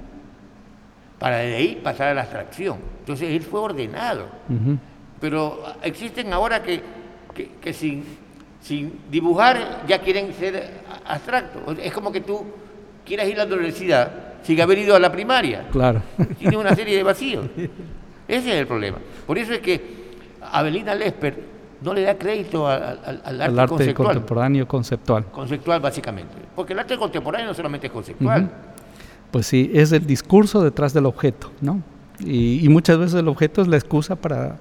para 1.18 1.36
de 1.36 1.54
ahí 1.54 1.80
pasar 1.84 2.08
a 2.08 2.14
la 2.14 2.22
abstracción. 2.22 2.78
Entonces 3.00 3.28
él 3.28 3.42
fue 3.42 3.60
ordenado. 3.60 4.24
Pero 5.20 5.62
existen 5.82 6.32
ahora 6.32 6.62
que, 6.62 6.82
que, 7.60 7.72
sin, 7.72 8.04
sin, 8.60 9.00
dibujar 9.10 9.84
ya 9.86 10.00
quieren 10.00 10.32
ser 10.34 10.82
abstractos. 11.06 11.78
Es 11.82 11.92
como 11.92 12.12
que 12.12 12.20
tú 12.20 12.44
quieras 13.04 13.28
ir 13.28 13.40
a 13.40 13.44
la 13.44 13.54
universidad 13.54 14.10
sin 14.42 14.60
haber 14.60 14.78
ido 14.78 14.94
a 14.94 15.00
la 15.00 15.10
primaria. 15.10 15.66
Claro. 15.70 16.02
Tiene 16.38 16.56
una 16.56 16.74
serie 16.74 16.96
de 16.96 17.02
vacíos. 17.02 17.46
Ese 18.28 18.50
es 18.50 18.60
el 18.60 18.66
problema. 18.66 18.98
Por 19.26 19.38
eso 19.38 19.52
es 19.52 19.60
que 19.60 19.98
Abelina 20.40 20.94
Lesper 20.94 21.58
no 21.80 21.94
le 21.94 22.02
da 22.02 22.16
crédito 22.16 22.66
al, 22.66 23.40
arte, 23.40 23.94
contemporáneo 23.94 24.66
conceptual. 24.66 25.24
Conceptual, 25.26 25.80
básicamente. 25.80 26.34
Porque 26.54 26.72
el 26.72 26.78
arte 26.78 26.96
contemporáneo 26.96 27.46
no 27.46 27.54
solamente 27.54 27.86
es 27.86 27.92
conceptual. 27.92 28.50
Pues 29.30 29.46
sí, 29.46 29.70
es 29.74 29.92
el 29.92 30.06
discurso 30.06 30.62
detrás 30.62 30.92
del 30.92 31.06
objeto, 31.06 31.50
¿no? 31.60 31.82
Y, 32.20 32.68
muchas 32.68 32.98
veces 32.98 33.14
el 33.20 33.28
objeto 33.28 33.62
es 33.62 33.68
la 33.68 33.76
excusa 33.76 34.16
para, 34.16 34.56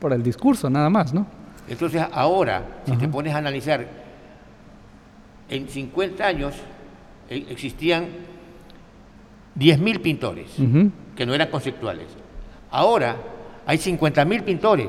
para 0.00 0.14
el 0.14 0.22
discurso, 0.22 0.68
nada 0.68 0.90
más, 0.90 1.14
¿no? 1.14 1.26
Entonces, 1.68 2.04
ahora, 2.12 2.82
si 2.84 2.96
te 2.96 3.06
pones 3.06 3.34
a 3.34 3.38
analizar, 3.38 3.86
en 5.48 5.68
50 5.68 6.26
años 6.26 6.54
eh, 7.28 7.46
existían 7.48 8.06
10.000 9.56 10.00
pintores 10.00 10.50
que 11.14 11.26
no 11.26 11.34
eran 11.34 11.48
conceptuales. 11.48 12.06
Ahora 12.70 13.16
hay 13.66 13.78
50.000 13.78 14.42
pintores 14.42 14.88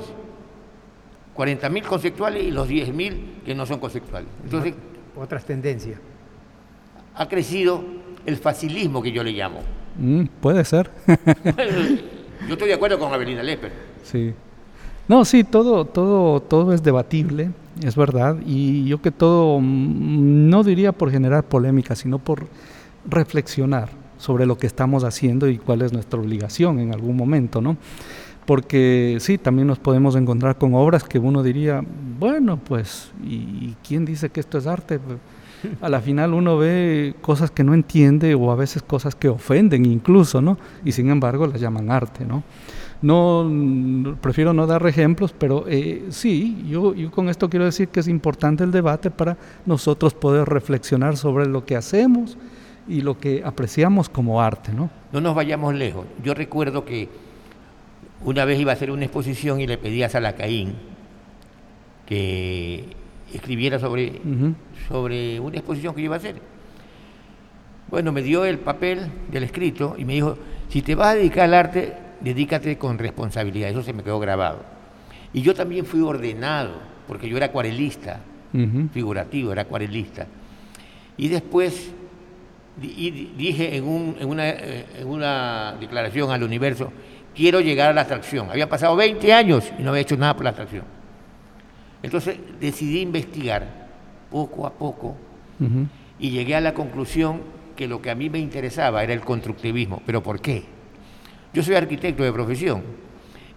40.000 1.36 1.84
conceptuales 1.84 2.44
y 2.44 2.52
los 2.52 2.68
10.000 2.70 3.44
que 3.46 3.56
no 3.56 3.66
son 3.66 3.80
conceptuales. 3.80 4.30
Entonces, 4.44 4.74
otras 5.16 5.46
tendencias. 5.46 6.00
Ha 7.16 7.28
crecido 7.28 7.84
el 8.26 8.38
facilismo 8.38 9.02
que 9.02 9.12
yo 9.12 9.24
le 9.24 9.32
llamo. 9.32 9.62
Mm, 9.98 10.26
puede 10.40 10.64
ser. 10.66 10.90
yo 12.48 12.54
estoy 12.54 12.68
de 12.68 12.74
acuerdo 12.74 13.00
con 13.00 13.14
Avelina 13.14 13.44
Leper. 13.44 13.72
Sí. 14.04 14.34
No, 15.08 15.26
sí, 15.26 15.44
todo, 15.44 15.86
todo, 15.86 16.42
todo 16.42 16.74
es 16.74 16.84
debatible, 16.84 17.52
es 17.84 17.96
verdad, 17.96 18.38
y 18.46 18.86
yo 18.86 19.02
que 19.02 19.12
todo, 19.12 19.60
mm, 19.60 20.50
no 20.50 20.64
diría 20.64 20.92
por 20.92 21.12
generar 21.12 21.44
polémica, 21.44 21.96
sino 21.96 22.20
por 22.20 22.48
reflexionar 23.10 23.90
sobre 24.18 24.46
lo 24.46 24.58
que 24.58 24.68
estamos 24.68 25.04
haciendo 25.04 25.48
y 25.50 25.58
cuál 25.58 25.82
es 25.82 25.92
nuestra 25.92 26.20
obligación 26.20 26.80
en 26.80 26.94
algún 26.94 27.18
momento, 27.18 27.62
¿no? 27.62 27.78
porque 28.46 29.18
sí, 29.20 29.38
también 29.38 29.68
nos 29.68 29.80
podemos 29.80 30.16
encontrar 30.16 30.58
con 30.58 30.74
obras 30.74 31.04
que 31.04 31.20
uno 31.20 31.44
diría, 31.44 31.84
bueno, 32.20 32.58
pues, 32.58 33.12
¿y 33.24 33.76
quién 33.88 34.06
dice 34.06 34.30
que 34.30 34.40
esto 34.40 34.58
es 34.58 34.68
arte? 34.68 35.00
A 35.82 35.90
la 35.90 36.02
final 36.02 36.34
uno 36.34 36.58
ve 36.58 37.16
cosas 37.22 37.52
que 37.52 37.64
no 37.64 37.74
entiende 37.74 38.34
o 38.34 38.52
a 38.52 38.56
veces 38.56 38.82
cosas 38.82 39.16
que 39.16 39.30
ofenden 39.30 39.86
incluso, 39.86 40.42
¿no? 40.42 40.58
Y 40.84 40.92
sin 40.92 41.10
embargo 41.10 41.46
las 41.46 41.62
llaman 41.62 41.92
arte, 41.92 42.26
¿no? 42.26 42.44
No, 43.02 44.16
prefiero 44.22 44.54
no 44.54 44.68
dar 44.68 44.86
ejemplos, 44.86 45.34
pero 45.36 45.66
eh, 45.68 46.06
sí, 46.10 46.64
yo, 46.70 46.94
yo 46.94 47.10
con 47.10 47.30
esto 47.30 47.50
quiero 47.50 47.66
decir 47.66 47.88
que 47.88 48.00
es 48.00 48.08
importante 48.08 48.64
el 48.64 48.72
debate 48.72 49.10
para 49.10 49.38
nosotros 49.66 50.14
poder 50.14 50.48
reflexionar 50.48 51.18
sobre 51.18 51.48
lo 51.48 51.66
que 51.66 51.76
hacemos 51.76 52.38
y 52.88 53.02
lo 53.02 53.18
que 53.18 53.42
apreciamos 53.44 54.08
como 54.08 54.42
arte, 54.42 54.72
¿no? 54.72 54.92
No 55.12 55.22
nos 55.22 55.34
vayamos 55.34 55.74
lejos. 55.74 56.06
Yo 56.24 56.36
recuerdo 56.36 56.86
que 56.86 57.10
una 58.24 58.46
vez 58.46 58.60
iba 58.60 58.72
a 58.72 58.76
hacer 58.76 58.92
una 58.92 59.06
exposición 59.06 59.60
y 59.62 59.68
le 59.68 59.80
pedí 59.80 60.04
a 60.04 60.10
Salacaín 60.10 60.76
que 62.06 62.86
escribiera 63.34 63.80
sobre, 63.80 64.22
sobre 64.88 65.40
una 65.40 65.58
exposición 65.58 65.96
que 65.96 66.02
iba 66.02 66.16
a 66.16 66.20
hacer. 66.20 66.36
Bueno, 67.90 68.12
me 68.12 68.22
dio 68.22 68.46
el 68.46 68.60
papel 68.60 69.08
del 69.32 69.44
escrito 69.44 69.96
y 69.98 70.06
me 70.06 70.14
dijo, 70.14 70.38
si 70.70 70.82
te 70.82 70.94
vas 70.94 71.08
a 71.08 71.16
dedicar 71.16 71.46
al 71.46 71.54
arte, 71.54 71.94
dedícate 72.24 72.78
con 72.78 72.98
responsabilidad. 72.98 73.70
Eso 73.70 73.84
se 73.84 73.94
me 73.94 74.04
quedó 74.04 74.20
grabado. 74.20 74.64
Y 75.34 75.42
yo 75.42 75.54
también 75.54 75.86
fui 75.86 76.02
ordenado, 76.02 76.74
porque 77.08 77.30
yo 77.30 77.38
era 77.38 77.48
acuarelista, 77.48 78.20
figurativo, 78.92 79.52
era 79.52 79.64
acuarelista. 79.64 80.28
Y 81.18 81.30
después 81.30 81.92
dije 82.78 83.76
en, 83.76 83.84
una, 83.86 84.50
eh, 84.50 84.86
en 85.00 85.08
una 85.08 85.76
declaración 85.80 86.32
al 86.32 86.44
universo, 86.44 86.92
quiero 87.36 87.62
llegar 87.62 87.90
a 87.90 87.94
la 87.94 88.02
atracción. 88.02 88.50
Había 88.50 88.68
pasado 88.68 88.96
20 88.96 89.34
años 89.34 89.72
y 89.78 89.84
no 89.84 89.90
había 89.90 90.02
hecho 90.02 90.18
nada 90.18 90.36
por 90.36 90.44
la 90.44 90.52
atracción. 90.52 90.84
Entonces 92.04 92.38
decidí 92.60 93.02
investigar 93.02 93.90
poco 94.30 94.66
a 94.66 94.74
poco 94.74 95.16
y 96.20 96.32
llegué 96.32 96.56
a 96.56 96.62
la 96.62 96.74
conclusión 96.74 97.42
que 97.76 97.88
lo 97.88 98.02
que 98.02 98.10
a 98.10 98.16
mí 98.16 98.30
me 98.30 98.40
interesaba 98.40 99.04
era 99.04 99.14
el 99.14 99.22
constructivismo. 99.22 100.02
¿Pero 100.06 100.24
por 100.24 100.42
qué? 100.42 100.64
Yo 101.54 101.64
soy 101.64 101.76
arquitecto 101.76 102.24
de 102.24 102.32
profesión 102.32 102.82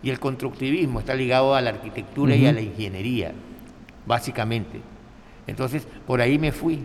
y 0.02 0.10
el 0.10 0.18
constructivismo 0.20 1.00
está 1.00 1.14
ligado 1.14 1.54
a 1.54 1.60
la 1.60 1.70
arquitectura 1.70 2.34
y 2.34 2.46
a 2.46 2.52
la 2.52 2.60
ingeniería, 2.60 3.32
básicamente. 4.04 4.80
Entonces, 5.46 5.86
por 6.06 6.20
ahí 6.20 6.38
me 6.38 6.52
fui. 6.52 6.80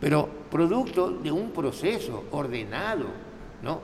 Pero 0.00 0.28
producto 0.50 1.10
de 1.10 1.32
un 1.32 1.50
proceso 1.50 2.24
ordenado, 2.30 3.06
¿no? 3.62 3.80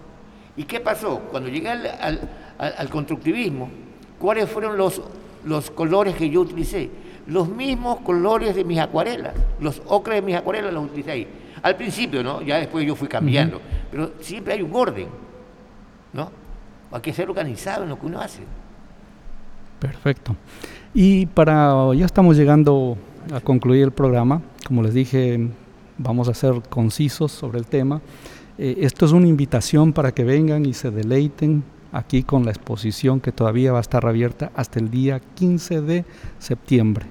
¿Y 0.57 0.65
qué 0.65 0.81
pasó? 0.81 1.21
Cuando 1.31 1.49
llegué 1.49 1.71
al, 1.71 2.89
constructivismo, 2.91 3.71
¿cuáles 4.19 4.49
fueron 4.49 4.77
los, 4.77 5.01
los 5.45 5.71
colores 5.71 6.15
que 6.15 6.29
yo 6.29 6.43
utilicé? 6.43 6.91
Los 7.27 7.49
mismos 7.49 8.01
colores 8.01 8.55
de 8.55 8.65
mis 8.65 8.79
acuarelas, 8.79 9.35
los 9.59 9.81
ocres 9.87 10.17
de 10.17 10.23
mis 10.23 10.37
acuarelas 10.37 10.73
los 10.75 10.85
utilicé 10.85 11.11
ahí. 11.11 11.29
Al 11.63 11.77
principio, 11.77 12.23
¿no? 12.23 12.43
Ya 12.43 12.59
después 12.59 12.87
yo 12.87 12.95
fui 12.95 13.09
cambiando, 13.09 13.61
pero 13.91 14.13
siempre 14.21 14.55
hay 14.55 14.63
un 14.63 14.75
orden, 14.75 15.09
¿no? 16.13 16.42
Hay 16.93 17.01
que 17.01 17.13
ser 17.13 17.29
organizado 17.29 17.85
en 17.85 17.89
lo 17.89 17.99
que 17.99 18.07
uno 18.07 18.21
hace. 18.21 18.43
Perfecto. 19.79 20.37
Y 20.95 21.27
para, 21.27 21.93
ya 21.95 22.05
estamos 22.05 22.37
llegando 22.37 22.97
a 23.33 23.41
concluir 23.41 23.83
el 23.85 23.93
programa, 23.93 24.43
como 24.67 24.83
les 24.83 24.95
dije, 24.95 25.49
vamos 25.99 26.29
a 26.29 26.35
ser 26.35 26.55
concisos 26.69 27.33
sobre 27.33 27.59
el 27.59 27.67
tema. 27.67 28.01
Eh, 28.59 28.77
esto 28.81 29.07
es 29.07 29.13
una 29.13 29.27
invitación 29.27 29.93
para 29.93 30.13
que 30.13 30.25
vengan 30.25 30.67
y 30.67 30.75
se 30.75 30.91
deleiten 30.91 31.65
aquí 31.93 32.23
con 32.23 32.45
la 32.45 32.51
exposición 32.51 33.21
que 33.21 33.33
todavía 33.33 33.73
va 33.73 33.79
a 33.79 33.83
estar 33.83 34.07
abierta 34.07 34.51
hasta 34.55 34.79
el 34.79 34.91
día 34.91 35.21
15 35.21 35.81
de 35.83 36.05
septiembre. 36.39 37.07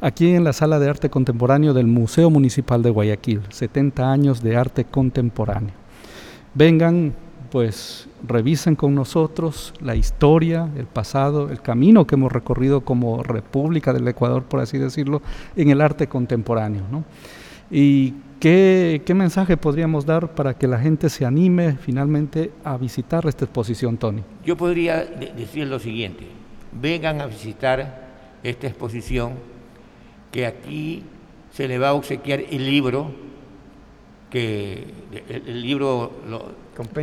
Aquí 0.00 0.34
en 0.34 0.42
la 0.42 0.52
Sala 0.52 0.80
de 0.80 0.90
Arte 0.90 1.10
Contemporáneo 1.10 1.74
del 1.74 1.86
Museo 1.86 2.28
Municipal 2.28 2.82
de 2.82 2.90
Guayaquil, 2.90 3.42
70 3.50 4.10
años 4.10 4.42
de 4.42 4.56
arte 4.56 4.84
contemporáneo. 4.84 5.74
Vengan, 6.54 7.14
pues 7.52 8.08
revisen 8.26 8.76
con 8.76 8.94
nosotros 8.94 9.74
la 9.82 9.94
historia, 9.94 10.70
el 10.78 10.86
pasado, 10.86 11.50
el 11.50 11.60
camino 11.60 12.06
que 12.06 12.14
hemos 12.14 12.32
recorrido 12.32 12.80
como 12.80 13.22
República 13.22 13.92
del 13.92 14.08
Ecuador, 14.08 14.44
por 14.44 14.60
así 14.60 14.78
decirlo, 14.78 15.20
en 15.54 15.68
el 15.68 15.82
arte 15.82 16.06
contemporáneo. 16.06 16.84
¿no? 16.90 17.04
¿Y 17.70 18.14
qué, 18.40 19.02
qué 19.04 19.12
mensaje 19.12 19.58
podríamos 19.58 20.06
dar 20.06 20.34
para 20.34 20.54
que 20.54 20.66
la 20.66 20.78
gente 20.78 21.10
se 21.10 21.26
anime 21.26 21.76
finalmente 21.76 22.52
a 22.64 22.78
visitar 22.78 23.26
esta 23.26 23.44
exposición, 23.44 23.98
Tony? 23.98 24.22
Yo 24.46 24.56
podría 24.56 25.04
decir 25.04 25.66
lo 25.66 25.78
siguiente, 25.78 26.24
vengan 26.80 27.20
a 27.20 27.26
visitar 27.26 28.08
esta 28.42 28.66
exposición 28.66 29.34
que 30.30 30.46
aquí 30.46 31.02
se 31.52 31.68
le 31.68 31.78
va 31.78 31.90
a 31.90 31.92
obsequiar 31.92 32.40
el 32.50 32.64
libro 32.64 33.10
que 34.32 34.84
el, 35.28 35.60
libro 35.60 36.10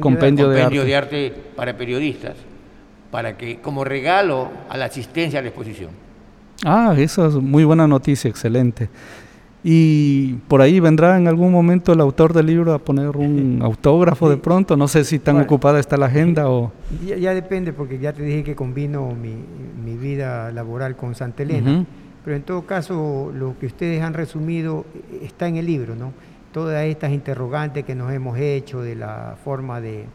compendio, 0.01 0.49
de, 0.49 0.95
arte. 0.95 1.31
para 1.55 1.77
periodistas 1.77 2.35
para 3.11 3.37
que 3.37 3.59
como 3.59 3.83
regalo 3.83 4.49
a 4.67 4.77
la 4.77 4.85
asistencia 4.85 5.39
a 5.39 5.43
la 5.43 5.49
exposición. 5.49 5.91
Ah, 6.65 6.95
esa 6.97 7.27
es 7.27 7.35
muy 7.35 7.63
buena 7.63 7.87
noticia, 7.87 8.29
excelente. 8.29 8.89
Y 9.63 10.33
por 10.47 10.61
ahí 10.61 10.79
vendrá 10.79 11.17
en 11.17 11.27
algún 11.27 11.51
momento 11.51 11.93
el 11.93 12.01
autor 12.01 12.33
del 12.33 12.47
libro 12.47 12.73
a 12.73 12.79
poner 12.79 13.15
un 13.15 13.59
autógrafo 13.63 14.27
de 14.27 14.37
pronto. 14.37 14.75
No 14.75 14.87
sé 14.87 15.03
si 15.03 15.19
tan 15.19 15.39
ocupada 15.39 15.79
está 15.79 15.97
la 15.97 16.07
agenda 16.07 16.49
o... 16.49 16.71
Ya, 17.05 17.33
depende, 17.33 17.73
porque 17.73 17.99
ya 17.99 18.11
te 18.11 18.23
dije 18.23 18.43
que 18.43 18.55
combino 18.55 19.11
mi, 19.11 19.35
mi 19.83 19.97
vida 19.97 20.51
laboral 20.51 20.95
con 20.95 21.13
Santa 21.13 21.43
Elena. 21.43 21.85
Pero 22.23 22.35
en 22.35 22.43
todo 22.43 22.63
caso, 22.63 23.31
lo 23.33 23.57
que 23.59 23.67
ustedes 23.67 24.01
han 24.01 24.13
resumido 24.13 24.85
eh, 24.93 25.21
está 25.23 25.47
en 25.47 25.57
el 25.57 25.65
libro, 25.65 25.95
¿no? 25.95 26.13
Todas 26.51 26.83
estas 26.85 27.11
interrogantes 27.11 27.85
que 27.85 27.95
nos 27.95 28.11
hemos 28.11 28.37
hecho 28.37 28.81
de 28.81 28.95
la 28.95 29.37
forma 29.43 29.81
de, 29.81 30.05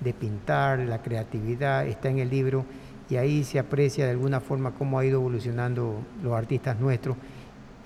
de 0.00 0.12
pintar, 0.14 0.78
la 0.80 1.02
creatividad, 1.02 1.86
está 1.86 2.08
en 2.08 2.18
el 2.18 2.30
libro 2.30 2.64
y 3.08 3.16
ahí 3.16 3.42
se 3.42 3.58
aprecia 3.58 4.04
de 4.04 4.12
alguna 4.12 4.40
forma 4.40 4.72
cómo 4.72 4.98
ha 4.98 5.04
ido 5.04 5.20
evolucionando 5.20 6.00
los 6.22 6.32
artistas 6.32 6.78
nuestros 6.78 7.16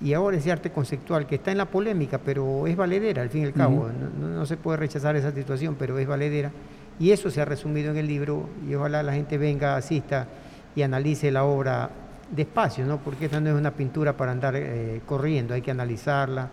y 0.01 0.13
ahora 0.13 0.37
ese 0.37 0.51
arte 0.51 0.71
conceptual 0.71 1.25
que 1.25 1.35
está 1.35 1.51
en 1.51 1.57
la 1.57 1.65
polémica, 1.65 2.17
pero 2.17 2.67
es 2.67 2.75
valedera 2.75 3.21
al 3.21 3.29
fin 3.29 3.43
y 3.43 3.45
al 3.45 3.53
cabo. 3.53 3.89
no, 4.19 4.45
se 4.45 4.57
puede 4.57 4.77
rechazar 4.77 5.15
esa 5.15 5.31
situación, 5.31 5.75
pero 5.79 5.97
es 5.97 6.07
valedera. 6.07 6.51
Y 6.99 7.11
eso 7.11 7.29
se 7.29 7.41
ha 7.41 7.45
resumido 7.45 7.91
en 7.91 7.97
el 7.97 8.07
libro 8.07 8.49
y 8.69 8.75
ojalá 8.75 9.03
la 9.03 9.13
gente 9.13 9.37
venga, 9.37 9.75
asista 9.75 10.27
y 10.75 10.81
analice 10.81 11.31
la 11.31 11.45
obra 11.45 11.89
despacio, 12.29 12.85
¿no? 12.85 12.97
porque 12.97 13.25
esta 13.25 13.39
no 13.39 13.49
es 13.49 13.55
una 13.55 13.71
pintura 13.71 14.13
para 14.13 14.31
andar 14.31 14.55
eh, 14.55 15.01
corriendo, 15.05 15.53
hay 15.53 15.61
que 15.61 15.71
analizarla. 15.71 16.49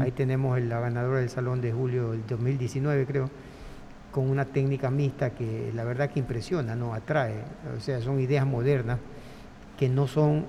Ahí 0.00 0.10
tenemos 0.12 0.58
la 0.62 0.80
ganadora 0.80 1.20
del 1.20 1.28
Salón 1.28 1.60
de 1.60 1.70
Julio 1.70 2.12
del 2.12 2.26
2019, 2.26 3.04
creo, 3.04 3.30
con 4.10 4.30
una 4.30 4.46
técnica 4.46 4.90
mixta 4.90 5.30
que 5.30 5.70
la 5.74 5.84
verdad 5.84 6.08
que 6.08 6.18
impresiona, 6.18 6.74
¿no? 6.74 6.94
atrae. 6.94 7.42
O 7.76 7.80
sea, 7.80 8.00
son 8.00 8.18
ideas 8.18 8.46
modernas 8.46 8.98
que 9.76 9.90
no 9.90 10.06
son 10.06 10.46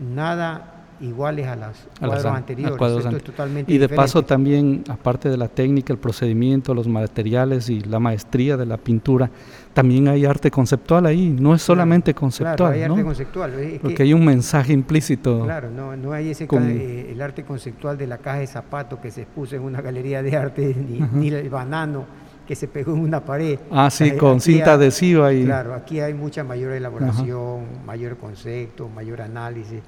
nada 0.00 0.79
iguales 1.00 1.46
a 1.46 1.56
las 1.56 1.88
cuadros 1.98 2.26
anteriores. 2.26 3.22
totalmente 3.22 3.72
y 3.72 3.78
de 3.78 3.88
paso 3.88 4.22
también, 4.22 4.84
aparte 4.88 5.28
de 5.28 5.36
la 5.36 5.48
técnica, 5.48 5.92
el 5.92 5.98
procedimiento, 5.98 6.74
los 6.74 6.86
materiales 6.86 7.68
y 7.70 7.80
la 7.80 7.98
maestría 7.98 8.56
de 8.56 8.66
la 8.66 8.76
pintura, 8.76 9.30
también 9.72 10.08
hay 10.08 10.24
arte 10.24 10.50
conceptual 10.50 11.06
ahí, 11.06 11.34
no 11.38 11.54
es 11.54 11.62
solamente 11.62 12.12
conceptual. 12.12 12.56
Claro, 12.56 12.74
hay 12.74 12.82
arte 12.82 13.04
conceptual. 13.04 13.52
Porque 13.80 14.02
hay 14.02 14.12
un 14.12 14.24
mensaje 14.24 14.72
implícito. 14.72 15.44
Claro, 15.44 15.70
no, 15.70 15.96
no 15.96 16.12
hay 16.12 16.30
ese 16.30 16.48
eh, 16.50 17.08
el 17.12 17.22
arte 17.22 17.44
conceptual 17.44 17.96
de 17.96 18.06
la 18.06 18.18
caja 18.18 18.38
de 18.38 18.46
zapatos 18.46 18.98
que 18.98 19.10
se 19.10 19.22
expuso 19.22 19.56
en 19.56 19.62
una 19.62 19.80
galería 19.80 20.22
de 20.22 20.36
arte, 20.36 20.74
ni, 21.14 21.28
el 21.28 21.48
banano 21.48 22.04
que 22.46 22.56
se 22.56 22.66
pegó 22.66 22.92
en 22.92 23.00
una 23.00 23.24
pared. 23.24 23.58
Ah, 23.70 23.90
sí, 23.90 24.10
con 24.12 24.40
cinta 24.40 24.72
adhesiva. 24.72 25.32
Y... 25.32 25.44
Claro, 25.44 25.72
aquí 25.72 26.00
hay 26.00 26.14
mucha 26.14 26.42
mayor 26.42 26.72
elaboración, 26.72 27.64
mayor 27.86 28.16
concepto, 28.16 28.88
mayor 28.88 29.22
análisis 29.22 29.80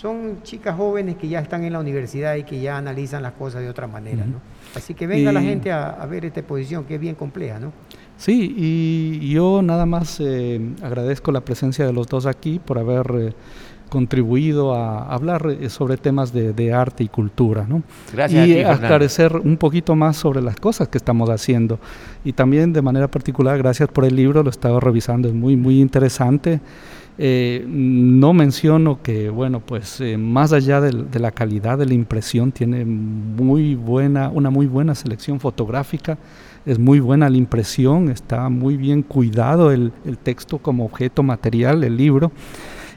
son 0.00 0.42
chicas 0.44 0.76
jóvenes 0.76 1.16
que 1.16 1.28
ya 1.28 1.40
están 1.40 1.64
en 1.64 1.72
la 1.72 1.80
universidad 1.80 2.36
y 2.36 2.44
que 2.44 2.60
ya 2.60 2.76
analizan 2.76 3.22
las 3.22 3.32
cosas 3.32 3.62
de 3.62 3.68
otra 3.68 3.88
manera, 3.88 4.24
¿no? 4.24 4.40
Así 4.76 4.94
que 4.94 5.08
venga 5.08 5.32
la 5.32 5.40
gente 5.40 5.72
a, 5.72 6.06
ver 6.06 6.24
esta 6.24 6.40
exposición 6.40 6.84
que 6.84 6.94
es 6.94 7.00
bien 7.00 7.16
compleja, 7.16 7.58
¿no? 7.58 7.72
Sí, 8.16 8.54
y 8.56 9.30
yo 9.30 9.60
nada 9.62 9.86
más 9.86 10.18
eh, 10.20 10.60
agradezco 10.82 11.32
la 11.32 11.40
presencia 11.40 11.84
de 11.84 11.92
los 11.92 12.06
dos 12.06 12.26
aquí 12.26 12.60
por 12.64 12.78
haber 12.78 13.06
eh, 13.16 13.32
contribuido 13.88 14.74
a 14.74 15.12
hablar 15.12 15.48
eh, 15.50 15.68
sobre 15.68 15.96
temas 15.96 16.32
de, 16.32 16.72
arte 16.72 17.02
y 17.02 17.08
cultura, 17.08 17.66
¿no? 17.68 17.82
Gracias. 18.12 18.46
Y 18.46 18.60
a 18.60 18.74
aclarecer 18.74 19.36
un 19.36 19.56
poquito 19.56 19.96
más 19.96 20.16
sobre 20.16 20.42
las 20.42 20.56
cosas 20.56 20.88
que 20.88 20.98
estamos 20.98 21.28
haciendo. 21.28 21.80
Y 22.24 22.32
también 22.32 22.72
de 22.72 22.82
manera 22.82 23.08
particular, 23.08 23.58
gracias 23.58 23.88
por 23.88 24.04
el 24.04 24.14
libro, 24.14 24.42
lo 24.42 24.48
he 24.48 24.52
estado 24.52 24.78
revisando, 24.78 25.28
es 25.28 25.34
muy, 25.34 25.56
muy 25.56 25.80
interesante. 25.80 26.60
Eh, 27.20 27.64
no 27.66 28.32
menciono 28.32 29.02
que, 29.02 29.28
bueno, 29.28 29.60
pues 29.60 30.00
eh, 30.00 30.16
más 30.16 30.52
allá 30.52 30.80
de, 30.80 31.18
la 31.18 31.32
calidad 31.32 31.76
de 31.76 31.86
la 31.86 31.94
impresión, 31.94 32.52
tiene 32.52 32.84
muy 32.84 33.74
buena, 33.74 34.28
una 34.28 34.50
muy 34.50 34.66
buena 34.66 34.94
selección 34.94 35.40
fotográfica, 35.40 36.16
es 36.64 36.78
muy 36.78 37.00
buena 37.00 37.28
la 37.28 37.36
impresión, 37.36 38.08
está 38.08 38.48
muy 38.48 38.76
bien 38.76 39.02
cuidado 39.02 39.72
el, 39.72 39.92
texto 40.22 40.58
como 40.58 40.84
objeto 40.84 41.22
material, 41.22 41.82
el 41.82 41.96
libro, 41.96 42.30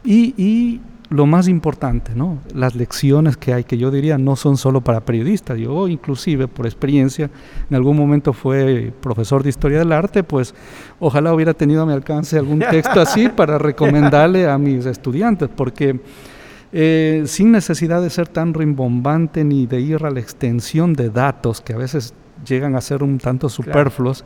y 0.03 0.79
lo 1.11 1.25
más 1.25 1.49
importante, 1.49 2.13
¿no? 2.15 2.37
las 2.55 2.73
lecciones 2.73 3.35
que 3.35 3.53
hay, 3.53 3.65
que 3.65 3.77
yo 3.77 3.91
diría 3.91 4.17
no 4.17 4.37
son 4.37 4.55
solo 4.55 4.79
para 4.79 5.01
periodistas. 5.01 5.57
Yo 5.57 5.89
inclusive 5.89 6.47
por 6.47 6.65
experiencia, 6.65 7.29
en 7.69 7.75
algún 7.75 7.97
momento 7.97 8.31
fue 8.31 8.93
profesor 9.01 9.43
de 9.43 9.49
historia 9.49 9.79
del 9.79 9.91
arte, 9.91 10.23
pues 10.23 10.55
ojalá 11.01 11.33
hubiera 11.33 11.53
tenido 11.53 11.83
a 11.83 11.85
mi 11.85 11.91
alcance 11.91 12.37
algún 12.37 12.59
texto 12.59 13.01
así 13.01 13.27
para 13.35 13.57
recomendarle 13.57 14.49
a 14.49 14.57
mis 14.57 14.85
estudiantes, 14.85 15.49
porque 15.53 15.99
eh, 16.71 17.23
sin 17.25 17.51
necesidad 17.51 18.01
de 18.01 18.09
ser 18.09 18.29
tan 18.29 18.53
rimbombante 18.53 19.43
ni 19.43 19.67
de 19.67 19.81
ir 19.81 20.05
a 20.05 20.11
la 20.11 20.21
extensión 20.21 20.93
de 20.93 21.09
datos 21.09 21.59
que 21.59 21.73
a 21.73 21.77
veces 21.77 22.13
llegan 22.47 22.77
a 22.77 22.81
ser 22.81 23.03
un 23.03 23.17
tanto 23.17 23.49
superfluos, 23.49 24.23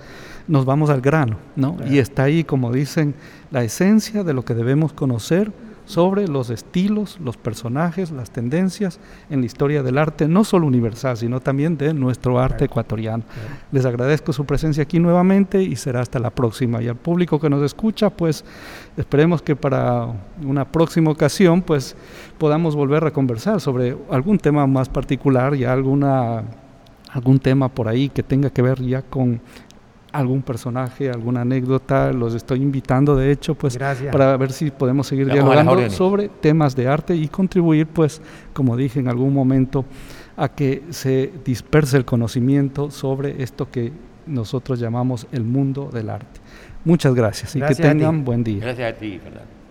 nos 0.48 0.66
vamos 0.66 0.92
al 0.92 1.02
grano, 1.02 1.38
¿no? 1.56 1.78
Y 1.90 1.98
está 1.98 2.24
ahí, 2.24 2.44
como 2.44 2.72
dicen, 2.72 3.16
la 3.50 3.64
esencia 3.64 4.24
de 4.24 4.34
lo 4.36 4.46
que 4.46 4.54
debemos 4.54 4.94
conocer 4.94 5.52
sobre 5.86 6.28
los 6.28 6.50
estilos, 6.50 7.20
los 7.24 7.38
personajes, 7.38 8.12
las 8.12 8.32
tendencias 8.32 9.00
en 9.30 9.40
la 9.40 9.46
historia 9.46 9.84
del 9.84 9.98
arte, 9.98 10.28
no 10.28 10.44
solo 10.44 10.68
universal, 10.68 11.18
sino 11.18 11.40
también 11.40 11.78
de 11.78 11.94
nuestro 11.94 12.40
arte 12.40 12.66
ecuatoriano. 12.66 13.24
Les 13.72 13.86
agradezco 13.86 14.34
su 14.34 14.46
presencia 14.46 14.84
aquí 14.84 15.00
nuevamente 15.00 15.62
y 15.62 15.76
será 15.76 16.02
hasta 16.02 16.20
la 16.20 16.32
próxima. 16.32 16.82
Y 16.82 16.88
al 16.88 16.96
público 16.96 17.40
que 17.40 17.50
nos 17.50 17.64
escucha, 17.64 18.10
pues 18.10 18.44
esperemos 18.98 19.42
que 19.42 19.56
para 19.56 20.08
una 20.44 20.66
próxima 20.66 21.12
ocasión, 21.12 21.62
pues 21.62 21.96
podamos 22.38 22.76
volver 22.76 23.06
a 23.06 23.12
conversar 23.12 23.62
sobre 23.62 23.96
algún 24.10 24.38
tema 24.38 24.68
más 24.68 24.90
particular 24.90 25.56
y 25.56 25.66
alguna 25.66 26.44
algún 27.16 27.40
tema 27.40 27.70
por 27.70 27.88
ahí 27.88 28.10
que 28.10 28.24
tenga 28.24 28.50
que 28.50 28.62
ver 28.62 28.82
ya 28.84 29.02
con 29.02 29.40
algún 30.18 30.42
personaje, 30.42 31.10
alguna 31.10 31.42
anécdota, 31.42 32.12
los 32.12 32.34
estoy 32.34 32.62
invitando 32.62 33.16
de 33.16 33.32
hecho 33.32 33.56
pues 33.56 33.78
para 34.12 34.38
ver 34.38 34.52
si 34.52 34.72
podemos 34.72 35.08
seguir 35.08 35.32
dialogando 35.32 35.90
sobre 35.90 36.30
temas 36.30 36.76
de 36.76 36.88
arte 36.88 37.16
y 37.16 37.28
contribuir 37.28 37.88
pues 37.88 38.22
como 38.54 38.78
dije 38.78 39.00
en 39.00 39.08
algún 39.08 39.34
momento 39.34 39.86
a 40.38 40.50
que 40.50 40.84
se 40.90 41.32
disperse 41.44 41.98
el 41.98 42.06
conocimiento 42.06 42.92
sobre 42.92 43.42
esto 43.44 43.70
que 43.70 43.92
nosotros 44.26 44.80
llamamos 44.80 45.28
el 45.32 45.44
mundo 45.44 45.90
del 45.94 46.10
arte. 46.10 46.40
Muchas 46.84 47.16
gracias, 47.16 47.56
y 47.56 47.62
que 47.62 47.76
tengan 47.76 48.24
buen 48.24 48.44
día. 48.44 48.62
Gracias 48.62 48.94
a 48.94 48.98
ti, 48.98 49.20
Fernando. 49.20 49.65